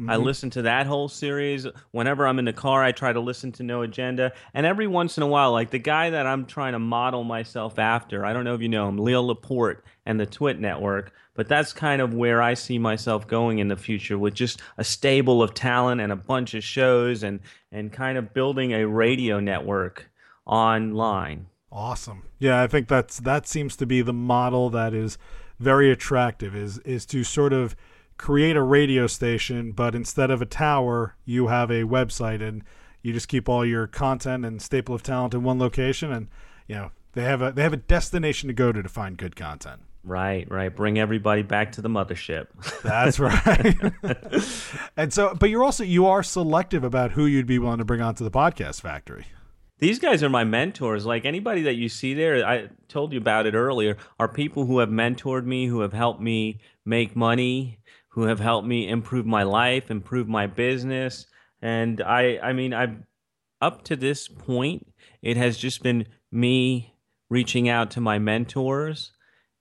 I 0.07 0.15
mm-hmm. 0.15 0.23
listen 0.23 0.49
to 0.51 0.61
that 0.63 0.87
whole 0.87 1.09
series. 1.09 1.67
Whenever 1.91 2.25
I'm 2.25 2.39
in 2.39 2.45
the 2.45 2.53
car, 2.53 2.83
I 2.83 2.91
try 2.91 3.13
to 3.13 3.19
listen 3.19 3.51
to 3.53 3.63
No 3.63 3.81
Agenda. 3.81 4.31
And 4.53 4.65
every 4.65 4.87
once 4.87 5.17
in 5.17 5.23
a 5.23 5.27
while, 5.27 5.51
like 5.51 5.69
the 5.69 5.79
guy 5.79 6.09
that 6.09 6.25
I'm 6.25 6.45
trying 6.45 6.73
to 6.73 6.79
model 6.79 7.23
myself 7.23 7.77
after, 7.77 8.25
I 8.25 8.33
don't 8.33 8.45
know 8.45 8.55
if 8.55 8.61
you 8.61 8.69
know 8.69 8.87
him, 8.87 8.97
Leo 8.97 9.21
Laporte 9.21 9.83
and 10.05 10.19
the 10.19 10.25
Twit 10.25 10.59
Network, 10.59 11.13
but 11.35 11.47
that's 11.47 11.73
kind 11.73 12.01
of 12.01 12.13
where 12.13 12.41
I 12.41 12.55
see 12.55 12.79
myself 12.79 13.27
going 13.27 13.59
in 13.59 13.67
the 13.67 13.75
future 13.75 14.17
with 14.17 14.33
just 14.33 14.61
a 14.77 14.83
stable 14.83 15.43
of 15.43 15.53
talent 15.53 16.01
and 16.01 16.11
a 16.11 16.17
bunch 16.17 16.53
of 16.53 16.63
shows 16.63 17.21
and, 17.21 17.39
and 17.71 17.91
kind 17.91 18.17
of 18.17 18.33
building 18.33 18.73
a 18.73 18.87
radio 18.87 19.39
network 19.39 20.10
online. 20.51 21.47
Awesome. 21.71 22.23
Yeah, 22.37 22.61
I 22.61 22.67
think 22.67 22.87
that's 22.87 23.19
that 23.21 23.47
seems 23.47 23.75
to 23.77 23.85
be 23.85 24.01
the 24.01 24.13
model 24.13 24.69
that 24.69 24.93
is 24.93 25.17
very 25.57 25.89
attractive 25.89 26.55
is 26.55 26.79
is 26.79 27.05
to 27.07 27.23
sort 27.23 27.53
of 27.53 27.75
create 28.17 28.55
a 28.55 28.61
radio 28.61 29.07
station, 29.07 29.71
but 29.71 29.95
instead 29.95 30.29
of 30.29 30.41
a 30.41 30.45
tower, 30.45 31.15
you 31.25 31.47
have 31.47 31.71
a 31.71 31.83
website 31.83 32.41
and 32.41 32.63
you 33.01 33.13
just 33.13 33.27
keep 33.27 33.49
all 33.49 33.65
your 33.65 33.87
content 33.87 34.45
and 34.45 34.61
staple 34.61 34.93
of 34.93 35.01
talent 35.01 35.33
in 35.33 35.41
one 35.41 35.57
location 35.57 36.11
and 36.11 36.27
you 36.67 36.75
know, 36.75 36.91
they 37.13 37.23
have 37.23 37.41
a 37.41 37.51
they 37.51 37.63
have 37.63 37.73
a 37.73 37.77
destination 37.77 38.47
to 38.47 38.53
go 38.53 38.71
to 38.71 38.83
to 38.83 38.89
find 38.89 39.17
good 39.17 39.35
content. 39.35 39.81
Right, 40.03 40.49
right. 40.49 40.75
Bring 40.75 40.97
everybody 40.97 41.43
back 41.43 41.73
to 41.73 41.81
the 41.81 41.89
mothership. 41.89 42.47
That's 42.83 43.19
right. 43.19 43.77
and 44.97 45.13
so 45.13 45.33
but 45.35 45.49
you're 45.49 45.63
also 45.63 45.83
you 45.83 46.07
are 46.07 46.23
selective 46.23 46.83
about 46.83 47.11
who 47.11 47.25
you'd 47.25 47.45
be 47.45 47.59
willing 47.59 47.77
to 47.77 47.85
bring 47.85 48.01
onto 48.01 48.23
the 48.23 48.31
podcast 48.31 48.81
factory. 48.81 49.27
These 49.81 49.97
guys 49.97 50.21
are 50.21 50.29
my 50.29 50.43
mentors. 50.43 51.07
Like 51.07 51.25
anybody 51.25 51.63
that 51.63 51.73
you 51.73 51.89
see 51.89 52.13
there, 52.13 52.45
I 52.47 52.69
told 52.87 53.13
you 53.13 53.17
about 53.17 53.47
it 53.47 53.55
earlier, 53.55 53.97
are 54.19 54.27
people 54.27 54.67
who 54.67 54.77
have 54.77 54.89
mentored 54.89 55.43
me, 55.43 55.65
who 55.65 55.81
have 55.81 55.91
helped 55.91 56.21
me 56.21 56.61
make 56.85 57.15
money, 57.15 57.79
who 58.09 58.23
have 58.23 58.39
helped 58.39 58.67
me 58.67 58.87
improve 58.87 59.25
my 59.25 59.41
life, 59.41 59.89
improve 59.89 60.27
my 60.27 60.45
business. 60.45 61.25
And 61.63 61.99
I 61.99 62.37
I 62.43 62.53
mean, 62.53 62.73
I've 62.75 62.95
up 63.59 63.83
to 63.85 63.95
this 63.95 64.27
point, 64.27 64.85
it 65.23 65.35
has 65.35 65.57
just 65.57 65.81
been 65.81 66.05
me 66.31 66.93
reaching 67.29 67.67
out 67.67 67.89
to 67.91 68.01
my 68.01 68.19
mentors 68.19 69.13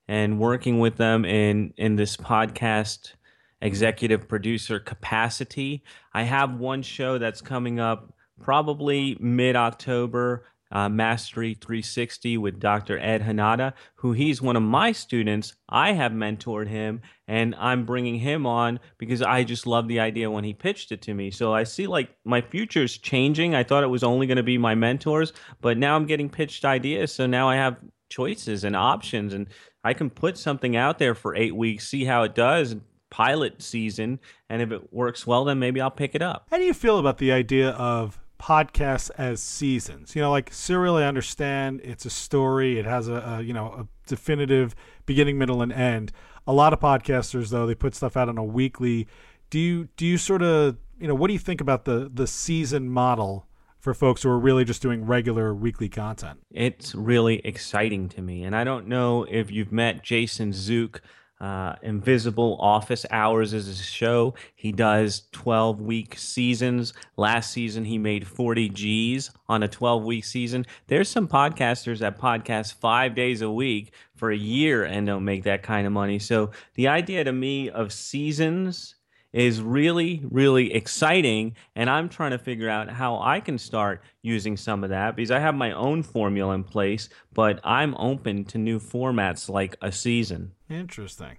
and 0.06 0.38
working 0.38 0.80
with 0.80 0.98
them 0.98 1.24
in 1.24 1.72
in 1.78 1.96
this 1.96 2.18
podcast 2.18 3.14
executive 3.62 4.28
producer 4.28 4.78
capacity. 4.80 5.82
I 6.12 6.24
have 6.24 6.58
one 6.58 6.82
show 6.82 7.16
that's 7.16 7.40
coming 7.40 7.80
up 7.80 8.12
probably 8.40 9.16
mid 9.20 9.56
October 9.56 10.44
uh, 10.72 10.88
Mastery 10.88 11.54
360 11.54 12.38
with 12.38 12.60
Dr. 12.60 12.98
Ed 12.98 13.22
Hanada, 13.22 13.72
who 13.96 14.12
he's 14.12 14.40
one 14.40 14.56
of 14.56 14.62
my 14.62 14.92
students. 14.92 15.54
I 15.68 15.92
have 15.92 16.12
mentored 16.12 16.68
him 16.68 17.02
and 17.26 17.54
I'm 17.56 17.84
bringing 17.84 18.20
him 18.20 18.46
on 18.46 18.78
because 18.98 19.22
I 19.22 19.44
just 19.44 19.66
love 19.66 19.88
the 19.88 20.00
idea 20.00 20.30
when 20.30 20.44
he 20.44 20.54
pitched 20.54 20.92
it 20.92 21.02
to 21.02 21.14
me. 21.14 21.30
So 21.30 21.52
I 21.52 21.64
see 21.64 21.86
like 21.86 22.14
my 22.24 22.40
future's 22.40 22.98
changing. 22.98 23.54
I 23.54 23.64
thought 23.64 23.82
it 23.82 23.88
was 23.88 24.04
only 24.04 24.26
going 24.26 24.36
to 24.36 24.42
be 24.42 24.58
my 24.58 24.74
mentors, 24.74 25.32
but 25.60 25.76
now 25.76 25.96
I'm 25.96 26.06
getting 26.06 26.30
pitched 26.30 26.64
ideas. 26.64 27.12
So 27.12 27.26
now 27.26 27.48
I 27.48 27.56
have 27.56 27.78
choices 28.08 28.64
and 28.64 28.76
options 28.76 29.34
and 29.34 29.48
I 29.82 29.94
can 29.94 30.10
put 30.10 30.38
something 30.38 30.76
out 30.76 30.98
there 30.98 31.14
for 31.14 31.34
eight 31.34 31.56
weeks, 31.56 31.88
see 31.88 32.04
how 32.04 32.22
it 32.22 32.34
does, 32.34 32.76
pilot 33.10 33.60
season. 33.60 34.20
And 34.48 34.62
if 34.62 34.70
it 34.70 34.92
works 34.92 35.26
well, 35.26 35.44
then 35.44 35.58
maybe 35.58 35.80
I'll 35.80 35.90
pick 35.90 36.14
it 36.14 36.22
up. 36.22 36.46
How 36.50 36.58
do 36.58 36.64
you 36.64 36.74
feel 36.74 36.98
about 36.98 37.18
the 37.18 37.32
idea 37.32 37.70
of 37.70 38.19
podcasts 38.40 39.10
as 39.18 39.42
seasons. 39.42 40.16
You 40.16 40.22
know, 40.22 40.30
like 40.30 40.52
Serial, 40.52 40.96
I 40.96 41.04
understand 41.04 41.80
it's 41.84 42.06
a 42.06 42.10
story. 42.10 42.78
It 42.78 42.86
has 42.86 43.06
a, 43.06 43.14
a, 43.14 43.42
you 43.42 43.52
know 43.52 43.66
a 43.66 43.86
definitive 44.08 44.74
beginning, 45.06 45.38
middle, 45.38 45.62
and 45.62 45.72
end. 45.72 46.10
A 46.46 46.52
lot 46.52 46.72
of 46.72 46.80
podcasters, 46.80 47.50
though, 47.50 47.66
they 47.66 47.74
put 47.74 47.94
stuff 47.94 48.16
out 48.16 48.28
on 48.28 48.38
a 48.38 48.44
weekly. 48.44 49.06
Do 49.50 49.58
you 49.58 49.88
do 49.96 50.06
you 50.06 50.16
sort 50.16 50.42
of 50.42 50.78
you 50.98 51.06
know 51.06 51.14
what 51.14 51.26
do 51.28 51.34
you 51.34 51.38
think 51.38 51.60
about 51.60 51.84
the 51.84 52.10
the 52.12 52.26
season 52.26 52.88
model 52.88 53.46
for 53.78 53.94
folks 53.94 54.22
who 54.22 54.30
are 54.30 54.38
really 54.38 54.64
just 54.64 54.82
doing 54.82 55.04
regular 55.04 55.54
weekly 55.54 55.88
content? 55.88 56.40
It's 56.50 56.94
really 56.94 57.40
exciting 57.44 58.08
to 58.10 58.22
me, 58.22 58.42
and 58.42 58.56
I 58.56 58.64
don't 58.64 58.86
know 58.86 59.26
if 59.28 59.50
you've 59.50 59.72
met 59.72 60.02
Jason 60.02 60.52
Zook. 60.52 61.02
Uh, 61.40 61.74
Invisible 61.82 62.58
Office 62.60 63.06
Hours 63.10 63.54
is 63.54 63.68
a 63.68 63.82
show. 63.82 64.34
He 64.54 64.72
does 64.72 65.22
12 65.32 65.80
week 65.80 66.18
seasons. 66.18 66.92
Last 67.16 67.52
season, 67.52 67.86
he 67.86 67.96
made 67.96 68.26
40 68.26 68.68
G's 68.68 69.30
on 69.48 69.62
a 69.62 69.68
12 69.68 70.04
week 70.04 70.24
season. 70.24 70.66
There's 70.88 71.08
some 71.08 71.26
podcasters 71.26 72.00
that 72.00 72.18
podcast 72.18 72.74
five 72.74 73.14
days 73.14 73.40
a 73.40 73.50
week 73.50 73.94
for 74.16 74.30
a 74.30 74.36
year 74.36 74.84
and 74.84 75.06
don't 75.06 75.24
make 75.24 75.44
that 75.44 75.62
kind 75.62 75.86
of 75.86 75.94
money. 75.94 76.18
So 76.18 76.50
the 76.74 76.88
idea 76.88 77.24
to 77.24 77.32
me 77.32 77.70
of 77.70 77.90
seasons 77.90 78.96
is 79.32 79.62
really, 79.62 80.22
really 80.30 80.74
exciting. 80.74 81.56
And 81.74 81.88
I'm 81.88 82.08
trying 82.08 82.32
to 82.32 82.38
figure 82.38 82.68
out 82.68 82.90
how 82.90 83.18
I 83.18 83.40
can 83.40 83.56
start 83.56 84.02
using 84.22 84.56
some 84.56 84.84
of 84.84 84.90
that 84.90 85.16
because 85.16 85.30
I 85.30 85.38
have 85.38 85.54
my 85.54 85.72
own 85.72 86.02
formula 86.02 86.54
in 86.54 86.64
place, 86.64 87.08
but 87.32 87.60
I'm 87.64 87.94
open 87.96 88.44
to 88.46 88.58
new 88.58 88.78
formats 88.78 89.48
like 89.48 89.76
a 89.80 89.92
season. 89.92 90.52
Interesting. 90.70 91.36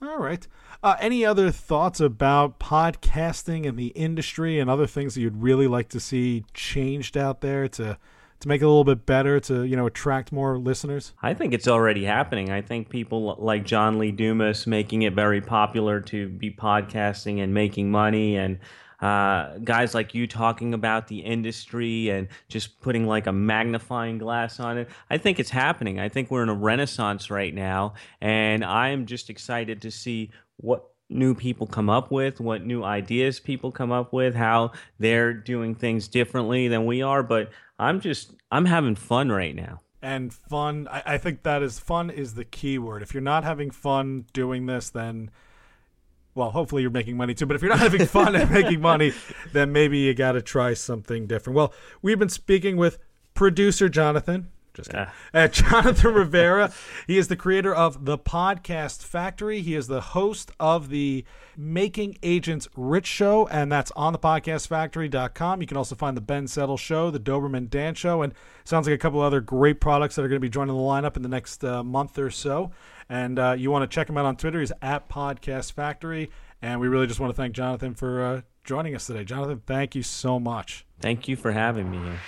All 0.00 0.18
right. 0.18 0.46
Uh, 0.82 0.94
any 1.00 1.24
other 1.24 1.50
thoughts 1.50 1.98
about 1.98 2.60
podcasting 2.60 3.66
and 3.66 3.76
the 3.76 3.88
industry 3.88 4.60
and 4.60 4.70
other 4.70 4.86
things 4.86 5.14
that 5.14 5.22
you'd 5.22 5.42
really 5.42 5.66
like 5.66 5.88
to 5.88 5.98
see 5.98 6.44
changed 6.54 7.16
out 7.16 7.40
there 7.40 7.66
to 7.68 7.98
to 8.40 8.46
make 8.46 8.62
it 8.62 8.64
a 8.64 8.68
little 8.68 8.84
bit 8.84 9.04
better 9.04 9.40
to 9.40 9.64
you 9.64 9.74
know 9.74 9.86
attract 9.86 10.30
more 10.30 10.56
listeners? 10.56 11.14
I 11.20 11.34
think 11.34 11.52
it's 11.52 11.66
already 11.66 12.04
happening. 12.04 12.50
I 12.50 12.62
think 12.62 12.88
people 12.88 13.34
like 13.40 13.64
John 13.64 13.98
Lee 13.98 14.12
Dumas 14.12 14.66
making 14.66 15.02
it 15.02 15.14
very 15.14 15.40
popular 15.40 16.00
to 16.02 16.28
be 16.28 16.50
podcasting 16.52 17.42
and 17.42 17.52
making 17.52 17.90
money 17.90 18.36
and 18.36 18.60
uh, 19.00 19.58
guys 19.58 19.94
like 19.94 20.14
you 20.14 20.26
talking 20.26 20.74
about 20.74 21.08
the 21.08 21.20
industry 21.20 22.08
and 22.10 22.28
just 22.48 22.80
putting 22.80 23.06
like 23.06 23.26
a 23.26 23.32
magnifying 23.32 24.18
glass 24.18 24.58
on 24.58 24.78
it. 24.78 24.88
I 25.08 25.18
think 25.18 25.38
it's 25.38 25.50
happening. 25.50 26.00
I 26.00 26.08
think 26.08 26.30
we're 26.30 26.42
in 26.42 26.48
a 26.48 26.54
renaissance 26.54 27.30
right 27.30 27.54
now, 27.54 27.94
and 28.20 28.64
I'm 28.64 29.06
just 29.06 29.30
excited 29.30 29.82
to 29.82 29.90
see 29.90 30.30
what 30.56 30.84
new 31.10 31.34
people 31.34 31.66
come 31.66 31.88
up 31.88 32.10
with, 32.10 32.40
what 32.40 32.64
new 32.64 32.84
ideas 32.84 33.40
people 33.40 33.72
come 33.72 33.92
up 33.92 34.12
with, 34.12 34.34
how 34.34 34.72
they're 34.98 35.32
doing 35.32 35.74
things 35.74 36.08
differently 36.08 36.68
than 36.68 36.84
we 36.84 37.02
are. 37.02 37.22
But 37.22 37.50
I'm 37.78 38.00
just, 38.00 38.34
I'm 38.50 38.66
having 38.66 38.94
fun 38.94 39.30
right 39.30 39.54
now. 39.54 39.80
And 40.02 40.32
fun, 40.32 40.86
I, 40.90 41.02
I 41.06 41.18
think 41.18 41.42
that 41.42 41.62
is 41.62 41.78
fun 41.78 42.10
is 42.10 42.34
the 42.34 42.44
key 42.44 42.78
word. 42.78 43.02
If 43.02 43.14
you're 43.14 43.20
not 43.20 43.44
having 43.44 43.70
fun 43.70 44.26
doing 44.32 44.66
this, 44.66 44.90
then 44.90 45.30
well, 46.38 46.52
hopefully 46.52 46.82
you're 46.82 46.90
making 46.90 47.16
money 47.16 47.34
too. 47.34 47.46
But 47.46 47.56
if 47.56 47.62
you're 47.62 47.70
not 47.70 47.80
having 47.80 48.06
fun 48.06 48.36
and 48.36 48.48
making 48.52 48.80
money, 48.80 49.12
then 49.52 49.72
maybe 49.72 49.98
you 49.98 50.14
got 50.14 50.32
to 50.32 50.40
try 50.40 50.72
something 50.72 51.26
different. 51.26 51.56
Well, 51.56 51.74
we've 52.00 52.18
been 52.18 52.28
speaking 52.28 52.76
with 52.76 52.98
producer 53.34 53.88
Jonathan. 53.88 54.48
Just 54.72 54.90
kidding. 54.90 55.06
Uh, 55.34 55.48
Jonathan 55.48 56.14
Rivera. 56.14 56.72
He 57.08 57.18
is 57.18 57.26
the 57.26 57.34
creator 57.34 57.74
of 57.74 58.04
the 58.04 58.16
Podcast 58.16 59.02
Factory. 59.02 59.60
He 59.60 59.74
is 59.74 59.88
the 59.88 60.00
host 60.00 60.52
of 60.60 60.90
the 60.90 61.24
Making 61.56 62.16
Agents 62.22 62.68
Rich 62.76 63.06
Show, 63.06 63.48
and 63.48 63.72
that's 63.72 63.90
on 63.96 64.12
the 64.12 64.20
podcastfactory.com. 64.20 65.60
You 65.60 65.66
can 65.66 65.76
also 65.76 65.96
find 65.96 66.16
the 66.16 66.20
Ben 66.20 66.46
Settle 66.46 66.76
Show, 66.76 67.10
the 67.10 67.18
Doberman 67.18 67.68
Dan 67.68 67.96
Show, 67.96 68.22
and 68.22 68.32
sounds 68.62 68.86
like 68.86 68.94
a 68.94 68.98
couple 68.98 69.20
other 69.20 69.40
great 69.40 69.80
products 69.80 70.14
that 70.14 70.24
are 70.24 70.28
going 70.28 70.36
to 70.36 70.40
be 70.40 70.48
joining 70.48 70.76
the 70.76 70.80
lineup 70.80 71.16
in 71.16 71.22
the 71.22 71.28
next 71.28 71.64
uh, 71.64 71.82
month 71.82 72.16
or 72.16 72.30
so. 72.30 72.70
And 73.08 73.38
uh, 73.38 73.56
you 73.58 73.70
want 73.70 73.88
to 73.90 73.94
check 73.94 74.08
him 74.08 74.16
out 74.16 74.26
on 74.26 74.36
Twitter. 74.36 74.60
He's 74.60 74.72
at 74.82 75.08
Podcast 75.08 75.72
Factory. 75.72 76.30
And 76.60 76.80
we 76.80 76.88
really 76.88 77.06
just 77.06 77.20
want 77.20 77.30
to 77.30 77.36
thank 77.36 77.54
Jonathan 77.54 77.94
for 77.94 78.22
uh, 78.22 78.40
joining 78.64 78.94
us 78.94 79.06
today. 79.06 79.24
Jonathan, 79.24 79.62
thank 79.66 79.94
you 79.94 80.02
so 80.02 80.38
much. 80.38 80.84
Thank 81.00 81.28
you 81.28 81.36
for 81.36 81.52
having 81.52 81.90
me 81.90 81.98
here. 81.98 82.18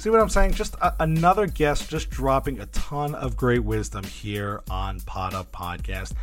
See 0.00 0.08
what 0.08 0.20
I'm 0.20 0.30
saying? 0.30 0.52
Just 0.52 0.76
a, 0.76 0.94
another 1.00 1.46
guest 1.46 1.90
just 1.90 2.08
dropping 2.08 2.58
a 2.58 2.66
ton 2.66 3.14
of 3.14 3.36
great 3.36 3.62
wisdom 3.62 4.02
here 4.02 4.62
on 4.70 5.00
Pod 5.00 5.34
Up 5.34 5.52
Podcast. 5.52 6.14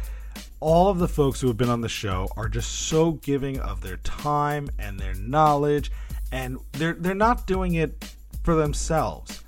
All 0.60 0.90
of 0.90 0.98
the 0.98 1.08
folks 1.08 1.40
who 1.40 1.48
have 1.48 1.58
been 1.58 1.70
on 1.70 1.82
the 1.82 1.90
show 1.90 2.28
are 2.36 2.50
just 2.50 2.88
so 2.88 3.12
giving 3.14 3.60
of 3.60 3.82
their 3.82 3.98
time 3.98 4.70
and 4.80 5.00
their 5.00 5.14
knowledge, 5.14 5.92
and 6.32 6.58
they're 6.74 6.94
they're 6.94 7.14
not 7.14 7.46
doing 7.46 7.76
it 7.76 8.14
for 8.44 8.56
themselves. 8.56 9.44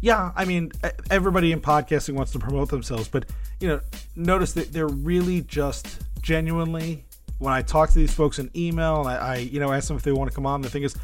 Yeah, 0.00 0.32
I 0.34 0.44
mean, 0.44 0.72
everybody 1.10 1.52
in 1.52 1.60
podcasting 1.60 2.14
wants 2.14 2.32
to 2.32 2.40
promote 2.40 2.70
themselves, 2.70 3.08
but 3.08 3.26
you 3.60 3.68
know, 3.68 3.80
notice 4.16 4.52
that 4.54 4.72
they're 4.72 4.88
really 4.88 5.42
just 5.42 6.00
genuinely. 6.20 7.04
When 7.38 7.52
I 7.52 7.62
talk 7.62 7.90
to 7.90 7.98
these 7.98 8.12
folks 8.12 8.40
in 8.40 8.50
email 8.56 9.00
and 9.00 9.08
I, 9.08 9.16
I 9.16 9.36
you 9.36 9.60
know, 9.60 9.72
ask 9.72 9.88
them 9.88 9.96
if 9.96 10.02
they 10.02 10.12
want 10.12 10.30
to 10.30 10.34
come 10.34 10.46
on, 10.46 10.60
the 10.60 10.70
thing 10.70 10.82
is, 10.82 10.96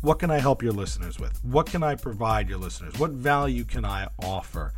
what 0.00 0.18
can 0.18 0.30
I 0.30 0.38
help 0.38 0.62
your 0.62 0.72
listeners 0.72 1.20
with? 1.20 1.38
What 1.44 1.66
can 1.66 1.82
I 1.82 1.94
provide 1.94 2.48
your 2.48 2.58
listeners? 2.58 2.98
What 2.98 3.10
value 3.10 3.64
can 3.64 3.84
I 3.84 4.08
offer? 4.24 4.72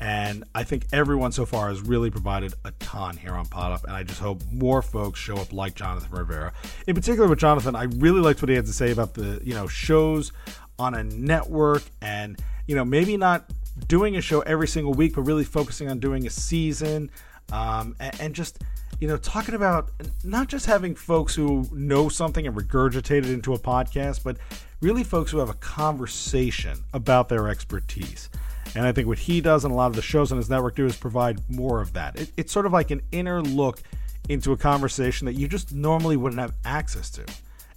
And 0.00 0.44
I 0.54 0.64
think 0.64 0.86
everyone 0.92 1.32
so 1.32 1.46
far 1.46 1.68
has 1.68 1.80
really 1.80 2.10
provided 2.10 2.54
a 2.64 2.70
ton 2.72 3.16
here 3.16 3.32
on 3.32 3.46
Pod 3.46 3.72
Up, 3.72 3.84
and 3.84 3.92
I 3.92 4.02
just 4.02 4.20
hope 4.20 4.42
more 4.52 4.82
folks 4.82 5.18
show 5.18 5.36
up 5.36 5.52
like 5.52 5.74
Jonathan 5.74 6.10
Rivera. 6.10 6.52
In 6.86 6.94
particular 6.94 7.28
with 7.28 7.38
Jonathan, 7.38 7.74
I 7.74 7.84
really 7.84 8.20
liked 8.20 8.42
what 8.42 8.48
he 8.48 8.54
had 8.54 8.66
to 8.66 8.72
say 8.72 8.90
about 8.90 9.14
the, 9.14 9.40
you 9.42 9.54
know, 9.54 9.66
shows 9.66 10.32
on 10.78 10.94
a 10.94 11.02
network 11.02 11.82
and, 12.02 12.38
you 12.66 12.76
know, 12.76 12.84
maybe 12.84 13.16
not 13.16 13.50
doing 13.88 14.16
a 14.16 14.20
show 14.20 14.40
every 14.40 14.68
single 14.68 14.92
week, 14.92 15.14
but 15.14 15.22
really 15.22 15.44
focusing 15.44 15.88
on 15.88 15.98
doing 15.98 16.26
a 16.26 16.30
season 16.30 17.10
um, 17.52 17.96
and, 17.98 18.20
and 18.20 18.34
just– 18.34 18.62
you 19.00 19.08
know, 19.08 19.16
talking 19.18 19.54
about 19.54 19.90
not 20.24 20.48
just 20.48 20.66
having 20.66 20.94
folks 20.94 21.34
who 21.34 21.68
know 21.72 22.08
something 22.08 22.46
and 22.46 22.56
regurgitate 22.56 23.18
it 23.18 23.30
into 23.30 23.52
a 23.52 23.58
podcast, 23.58 24.22
but 24.24 24.38
really 24.80 25.04
folks 25.04 25.30
who 25.30 25.38
have 25.38 25.50
a 25.50 25.54
conversation 25.54 26.78
about 26.94 27.28
their 27.28 27.48
expertise. 27.48 28.30
And 28.74 28.86
I 28.86 28.92
think 28.92 29.06
what 29.06 29.18
he 29.18 29.40
does 29.40 29.64
and 29.64 29.72
a 29.72 29.76
lot 29.76 29.86
of 29.86 29.96
the 29.96 30.02
shows 30.02 30.32
on 30.32 30.38
his 30.38 30.50
network 30.50 30.76
do 30.76 30.86
is 30.86 30.96
provide 30.96 31.40
more 31.48 31.80
of 31.80 31.92
that. 31.94 32.20
It, 32.20 32.32
it's 32.36 32.52
sort 32.52 32.66
of 32.66 32.72
like 32.72 32.90
an 32.90 33.02
inner 33.12 33.42
look 33.42 33.80
into 34.28 34.52
a 34.52 34.56
conversation 34.56 35.26
that 35.26 35.34
you 35.34 35.48
just 35.48 35.72
normally 35.72 36.16
wouldn't 36.16 36.40
have 36.40 36.54
access 36.64 37.10
to. 37.10 37.24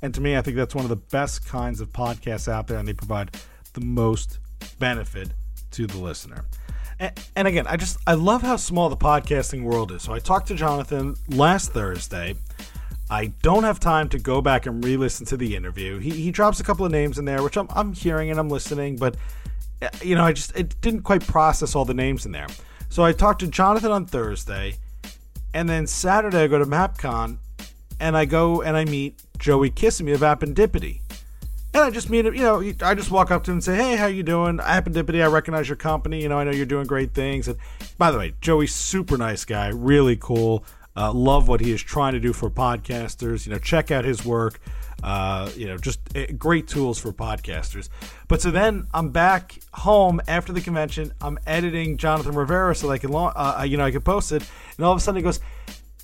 And 0.02 0.13
to 0.13 0.21
me, 0.21 0.36
I 0.36 0.41
think 0.41 0.58
that's 0.58 0.75
one 0.75 0.86
of 0.86 0.89
the 0.89 0.95
best 0.95 1.45
kinds 1.45 1.82
of 1.82 1.89
podcasts 1.91 2.47
out 2.52 2.67
there, 2.67 2.78
and 2.78 2.88
they 2.88 2.93
provide 2.93 3.38
the 3.73 3.82
most 3.82 4.39
benefit 4.80 5.30
to 5.71 5.88
the 5.88 5.97
listener. 5.97 6.45
And, 6.99 7.12
and 7.36 7.47
again, 7.47 7.67
I 7.67 7.78
just 7.78 7.97
I 8.08 8.13
love 8.13 8.41
how 8.41 8.56
small 8.56 8.89
the 8.89 8.97
podcasting 8.97 9.63
world 9.63 9.91
is. 9.91 10.04
So 10.04 10.13
I 10.13 10.19
talked 10.19 10.47
to 10.47 10.56
Jonathan 10.56 11.15
last 11.30 11.71
Thursday. 11.71 12.36
I 13.10 13.28
don't 13.41 13.63
have 13.63 13.80
time 13.80 14.08
to 14.10 14.19
go 14.19 14.41
back 14.41 14.65
and 14.67 14.84
re-listen 14.84 15.25
to 15.28 15.38
the 15.38 15.56
interview. 15.56 15.97
He, 15.97 16.12
he 16.12 16.32
drops 16.32 16.60
a 16.60 16.63
couple 16.63 16.86
of 16.86 16.91
names 16.91 17.17
in 17.17 17.25
there, 17.25 17.41
which 17.41 17.58
I'm, 17.58 17.67
I'm 17.71 17.93
hearing 17.93 18.30
and 18.30 18.39
I'm 18.39 18.49
listening, 18.49 18.97
but 18.97 19.15
you 20.01 20.15
know, 20.15 20.23
I 20.23 20.33
just 20.33 20.55
it 20.55 20.79
didn't 20.81 21.03
quite 21.03 21.25
process 21.25 21.75
all 21.75 21.85
the 21.85 21.93
names 21.93 22.25
in 22.25 22.31
there. 22.31 22.47
So 22.89 23.03
I 23.03 23.11
talked 23.11 23.39
to 23.41 23.47
Jonathan 23.47 23.91
on 23.91 24.05
Thursday, 24.05 24.75
and 25.53 25.69
then 25.69 25.87
Saturday 25.87 26.43
I 26.43 26.47
go 26.47 26.59
to 26.59 26.65
MapCon, 26.65 27.37
and 27.99 28.17
I 28.17 28.25
go 28.25 28.61
and 28.61 28.75
I 28.75 28.85
meet 28.85 29.21
Joey 29.37 29.69
Kissimmee 29.69 30.13
of 30.13 30.21
Appendipity. 30.21 31.01
And 31.73 31.83
I 31.83 31.91
just 31.91 32.09
meet 32.09 32.25
him, 32.25 32.33
you 32.33 32.41
know, 32.41 32.63
I 32.81 32.95
just 32.95 33.11
walk 33.11 33.29
up 33.29 33.43
to 33.43 33.51
him 33.51 33.57
and 33.57 33.63
say, 33.63 33.75
hey, 33.75 33.95
how 33.95 34.07
you 34.07 34.23
doing? 34.23 34.57
Appendipity, 34.57 35.23
I 35.23 35.27
recognize 35.27 35.69
your 35.69 35.75
company. 35.75 36.21
You 36.21 36.27
know, 36.27 36.39
I 36.39 36.43
know 36.43 36.51
you're 36.51 36.65
doing 36.65 36.87
great 36.87 37.13
things. 37.13 37.47
And 37.47 37.57
by 37.99 38.09
the 38.09 38.17
way, 38.17 38.33
Joey's 38.41 38.73
super 38.73 39.17
nice 39.17 39.45
guy, 39.45 39.67
really 39.67 40.15
cool. 40.15 40.63
Uh, 40.95 41.13
love 41.13 41.47
what 41.47 41.61
he 41.61 41.71
is 41.71 41.81
trying 41.83 42.13
to 42.13 42.19
do 42.19 42.33
for 42.33 42.49
podcasters. 42.49 43.45
You 43.45 43.53
know, 43.53 43.59
check 43.59 43.91
out 43.91 44.03
his 44.03 44.25
work. 44.25 44.59
Uh, 45.01 45.49
you 45.55 45.67
know, 45.67 45.77
just 45.77 45.99
uh, 46.15 46.25
great 46.38 46.67
tools 46.67 46.99
for 46.99 47.13
podcasters. 47.13 47.89
But 48.27 48.41
so 48.41 48.51
then 48.51 48.88
I'm 48.93 49.09
back 49.09 49.57
home 49.73 50.21
after 50.27 50.51
the 50.51 50.62
convention. 50.62 51.13
I'm 51.21 51.39
editing 51.47 51.97
Jonathan 51.97 52.35
Rivera 52.35 52.75
so 52.75 52.91
I 52.91 52.97
can, 52.97 53.12
uh, 53.13 53.65
you 53.67 53.77
know, 53.77 53.85
I 53.85 53.91
can 53.91 54.01
post 54.01 54.31
it. 54.31 54.43
And 54.77 54.85
all 54.85 54.91
of 54.91 54.97
a 54.97 55.01
sudden 55.01 55.17
he 55.17 55.23
goes, 55.23 55.39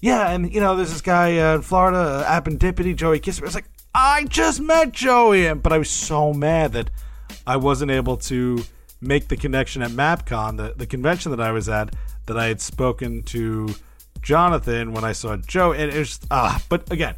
"Yeah, 0.02 0.32
and 0.32 0.52
you 0.54 0.62
know, 0.62 0.76
there's 0.76 0.92
this 0.92 1.02
guy 1.02 1.38
uh, 1.40 1.56
in 1.56 1.62
Florida, 1.62 1.98
uh, 1.98 2.42
Appendipity, 2.42 2.96
Joey 2.96 3.20
Kisser." 3.20 3.44
I 3.44 3.48
was 3.48 3.56
like, 3.56 3.70
"I 3.94 4.24
just 4.26 4.62
met 4.62 4.94
Joey," 4.94 5.54
but 5.56 5.74
I 5.74 5.78
was 5.78 5.90
so 5.90 6.34
mad 6.34 6.72
that 6.74 6.90
I 7.46 7.58
wasn't 7.58 7.92
able 7.92 8.18
to 8.18 8.64
make 9.02 9.28
the 9.28 9.38
connection 9.38 9.82
at 9.82 9.92
MapCon, 9.92 10.58
the, 10.58 10.74
the 10.76 10.88
convention 10.88 11.32
that 11.32 11.42
I 11.42 11.52
was 11.52 11.70
at, 11.70 11.96
that 12.28 12.38
I 12.38 12.46
had 12.46 12.62
spoken 12.62 13.24
to 13.24 13.76
Jonathan 14.22 14.94
when 14.94 15.04
I 15.04 15.12
saw 15.12 15.36
Joe. 15.38 15.74
And 15.74 15.92
it 15.92 16.00
was 16.00 16.20
ah, 16.32 16.62
but 16.70 16.92
again, 16.92 17.16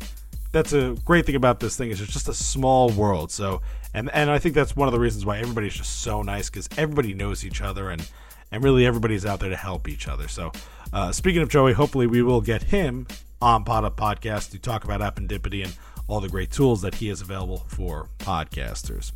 that's 0.57 0.73
a 0.73 0.95
great 1.05 1.25
thing 1.25 1.35
about 1.35 1.59
this 1.59 1.77
thing 1.77 1.91
is 1.91 2.01
it's 2.01 2.11
just 2.11 2.27
a 2.27 2.33
small 2.33 2.89
world. 2.89 3.31
So 3.31 3.61
and 3.93 4.09
and 4.11 4.31
I 4.31 4.39
think 4.39 4.55
that's 4.55 4.75
one 4.75 4.87
of 4.87 4.91
the 4.91 4.99
reasons 4.99 5.23
why 5.23 5.37
everybody's 5.37 5.75
just 5.75 6.01
so 6.01 6.23
nice 6.23 6.49
because 6.49 6.67
everybody 6.77 7.13
knows 7.13 7.45
each 7.45 7.61
other 7.61 7.91
and 7.91 8.09
and 8.51 8.63
really 8.63 8.85
everybody's 8.85 9.25
out 9.25 9.39
there 9.39 9.49
to 9.49 9.55
help 9.55 9.87
each 9.87 10.07
other. 10.07 10.27
So 10.27 10.51
uh, 10.91 11.11
speaking 11.11 11.43
of 11.43 11.49
Joey, 11.49 11.73
hopefully 11.73 12.07
we 12.07 12.23
will 12.23 12.41
get 12.41 12.63
him 12.63 13.05
on 13.39 13.65
Pod 13.65 13.85
Up 13.85 13.97
Podcast 13.97 14.49
to 14.51 14.59
talk 14.59 14.83
about 14.83 14.99
appendipity 15.01 15.63
and 15.63 15.77
all 16.07 16.19
the 16.19 16.29
great 16.29 16.51
tools 16.51 16.81
that 16.81 16.95
he 16.95 17.07
has 17.09 17.21
available 17.21 17.65
for 17.67 18.09
podcasters. 18.19 19.11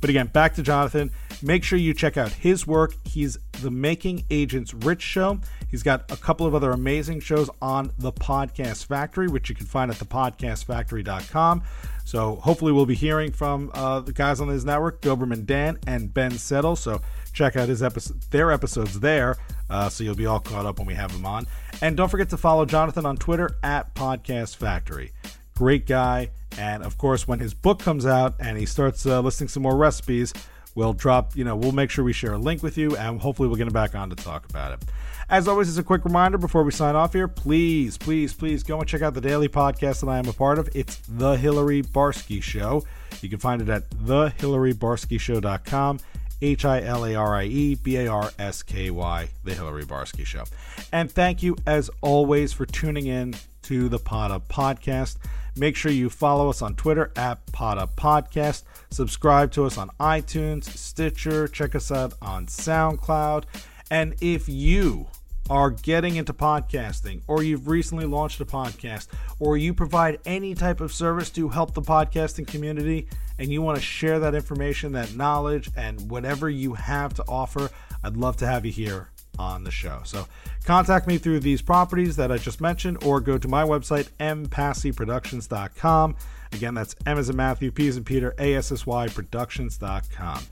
But 0.00 0.10
again, 0.10 0.28
back 0.28 0.54
to 0.54 0.62
Jonathan. 0.62 1.10
Make 1.42 1.62
sure 1.62 1.78
you 1.78 1.92
check 1.92 2.16
out 2.16 2.32
his 2.32 2.66
work. 2.66 2.94
He's 3.04 3.38
the 3.60 3.70
Making 3.70 4.24
Agents 4.30 4.72
Rich 4.72 5.02
show. 5.02 5.40
He's 5.70 5.82
got 5.82 6.10
a 6.10 6.16
couple 6.16 6.46
of 6.46 6.54
other 6.54 6.72
amazing 6.72 7.20
shows 7.20 7.50
on 7.60 7.92
the 7.98 8.12
Podcast 8.12 8.86
Factory, 8.86 9.28
which 9.28 9.48
you 9.48 9.54
can 9.54 9.66
find 9.66 9.90
at 9.90 9.98
thepodcastfactory.com. 9.98 11.62
So 12.04 12.36
hopefully 12.36 12.72
we'll 12.72 12.86
be 12.86 12.94
hearing 12.94 13.30
from 13.30 13.70
uh, 13.74 14.00
the 14.00 14.12
guys 14.12 14.40
on 14.40 14.48
his 14.48 14.64
network, 14.64 15.00
Doberman 15.00 15.46
Dan 15.46 15.78
and 15.86 16.12
Ben 16.12 16.32
Settle. 16.32 16.76
So 16.76 17.00
check 17.32 17.56
out 17.56 17.68
his 17.68 17.82
episode, 17.82 18.20
their 18.30 18.50
episodes 18.50 18.98
there, 19.00 19.36
uh, 19.68 19.88
so 19.88 20.02
you'll 20.02 20.14
be 20.16 20.26
all 20.26 20.40
caught 20.40 20.66
up 20.66 20.78
when 20.78 20.86
we 20.86 20.94
have 20.94 21.12
them 21.12 21.24
on. 21.24 21.46
And 21.82 21.96
don't 21.96 22.08
forget 22.08 22.30
to 22.30 22.36
follow 22.36 22.64
Jonathan 22.66 23.06
on 23.06 23.16
Twitter 23.16 23.56
at 23.62 23.94
Podcast 23.94 24.56
Factory. 24.56 25.12
Great 25.60 25.86
guy. 25.86 26.30
And 26.56 26.82
of 26.82 26.96
course, 26.96 27.28
when 27.28 27.38
his 27.38 27.52
book 27.52 27.80
comes 27.80 28.06
out 28.06 28.34
and 28.40 28.56
he 28.56 28.64
starts 28.64 29.04
uh, 29.04 29.20
listing 29.20 29.46
some 29.46 29.62
more 29.62 29.76
recipes, 29.76 30.32
we'll 30.74 30.94
drop, 30.94 31.36
you 31.36 31.44
know, 31.44 31.54
we'll 31.54 31.72
make 31.72 31.90
sure 31.90 32.02
we 32.02 32.14
share 32.14 32.32
a 32.32 32.38
link 32.38 32.62
with 32.62 32.78
you 32.78 32.96
and 32.96 33.20
hopefully 33.20 33.46
we'll 33.46 33.58
get 33.58 33.66
him 33.66 33.72
back 33.74 33.94
on 33.94 34.08
to 34.08 34.16
talk 34.16 34.48
about 34.48 34.72
it. 34.72 34.82
As 35.28 35.46
always, 35.46 35.68
as 35.68 35.76
a 35.76 35.82
quick 35.82 36.06
reminder 36.06 36.38
before 36.38 36.62
we 36.62 36.70
sign 36.70 36.96
off 36.96 37.12
here, 37.12 37.28
please, 37.28 37.98
please, 37.98 38.32
please 38.32 38.62
go 38.62 38.78
and 38.78 38.88
check 38.88 39.02
out 39.02 39.12
the 39.12 39.20
daily 39.20 39.50
podcast 39.50 40.00
that 40.00 40.08
I 40.08 40.16
am 40.16 40.28
a 40.28 40.32
part 40.32 40.58
of. 40.58 40.70
It's 40.74 40.96
The 41.06 41.36
Hilarie 41.36 41.86
Barsky 41.86 42.42
Show. 42.42 42.82
You 43.20 43.28
can 43.28 43.38
find 43.38 43.60
it 43.60 43.68
at 43.68 43.90
thehilariebarsky.show.com. 43.90 46.00
H 46.40 46.64
I 46.64 46.80
L 46.80 47.04
A 47.04 47.14
R 47.16 47.34
I 47.34 47.44
E 47.44 47.74
B 47.74 47.98
A 47.98 48.08
R 48.08 48.30
S 48.38 48.62
K 48.62 48.90
Y, 48.90 49.28
The 49.44 49.50
Hilarie 49.50 49.84
Barsky 49.84 50.24
Show. 50.24 50.44
And 50.90 51.12
thank 51.12 51.42
you, 51.42 51.54
as 51.66 51.90
always, 52.00 52.54
for 52.54 52.64
tuning 52.64 53.08
in 53.08 53.34
to 53.64 53.90
the 53.90 53.98
Pod 53.98 54.30
Up 54.30 54.48
Podcast. 54.48 55.18
Make 55.56 55.76
sure 55.76 55.92
you 55.92 56.10
follow 56.10 56.48
us 56.48 56.62
on 56.62 56.74
Twitter 56.74 57.12
at 57.16 57.44
Pod 57.52 57.78
Up 57.78 57.96
Podcast. 57.96 58.62
Subscribe 58.90 59.52
to 59.52 59.64
us 59.64 59.78
on 59.78 59.90
iTunes, 60.00 60.64
Stitcher. 60.64 61.48
Check 61.48 61.74
us 61.74 61.90
out 61.90 62.14
on 62.22 62.46
SoundCloud. 62.46 63.44
And 63.90 64.14
if 64.20 64.48
you 64.48 65.08
are 65.48 65.70
getting 65.70 66.14
into 66.16 66.32
podcasting, 66.32 67.22
or 67.26 67.42
you've 67.42 67.66
recently 67.66 68.04
launched 68.04 68.40
a 68.40 68.44
podcast, 68.44 69.08
or 69.40 69.56
you 69.56 69.74
provide 69.74 70.20
any 70.24 70.54
type 70.54 70.80
of 70.80 70.92
service 70.92 71.28
to 71.30 71.48
help 71.48 71.74
the 71.74 71.82
podcasting 71.82 72.46
community, 72.46 73.08
and 73.38 73.50
you 73.50 73.60
want 73.60 73.76
to 73.76 73.82
share 73.82 74.20
that 74.20 74.34
information, 74.34 74.92
that 74.92 75.16
knowledge, 75.16 75.68
and 75.76 76.08
whatever 76.08 76.48
you 76.48 76.74
have 76.74 77.14
to 77.14 77.24
offer, 77.26 77.68
I'd 78.04 78.16
love 78.16 78.36
to 78.38 78.46
have 78.46 78.64
you 78.64 78.72
here 78.72 79.10
on 79.40 79.64
the 79.64 79.70
show. 79.70 80.00
So 80.04 80.26
contact 80.64 81.06
me 81.06 81.18
through 81.18 81.40
these 81.40 81.62
properties 81.62 82.16
that 82.16 82.30
I 82.30 82.36
just 82.36 82.60
mentioned 82.60 83.02
or 83.02 83.20
go 83.20 83.38
to 83.38 83.48
my 83.48 83.64
website, 83.64 84.08
mpassyproductions.com. 84.20 86.16
Again, 86.52 86.74
that's 86.74 86.94
M 87.06 87.18
as 87.18 87.30
in 87.30 87.36
Matthew, 87.36 87.70
P 87.70 87.88
as 87.88 87.96
in 87.96 88.04
Peter, 88.04 88.34
A-S-S-Y 88.38 89.08
productions.com. 89.08 90.42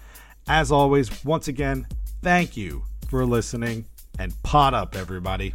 As 0.48 0.72
always, 0.72 1.24
once 1.24 1.48
again, 1.48 1.86
thank 2.22 2.56
you 2.56 2.84
for 3.08 3.26
listening 3.26 3.84
and 4.18 4.32
pot 4.42 4.74
up, 4.74 4.96
everybody. 4.96 5.54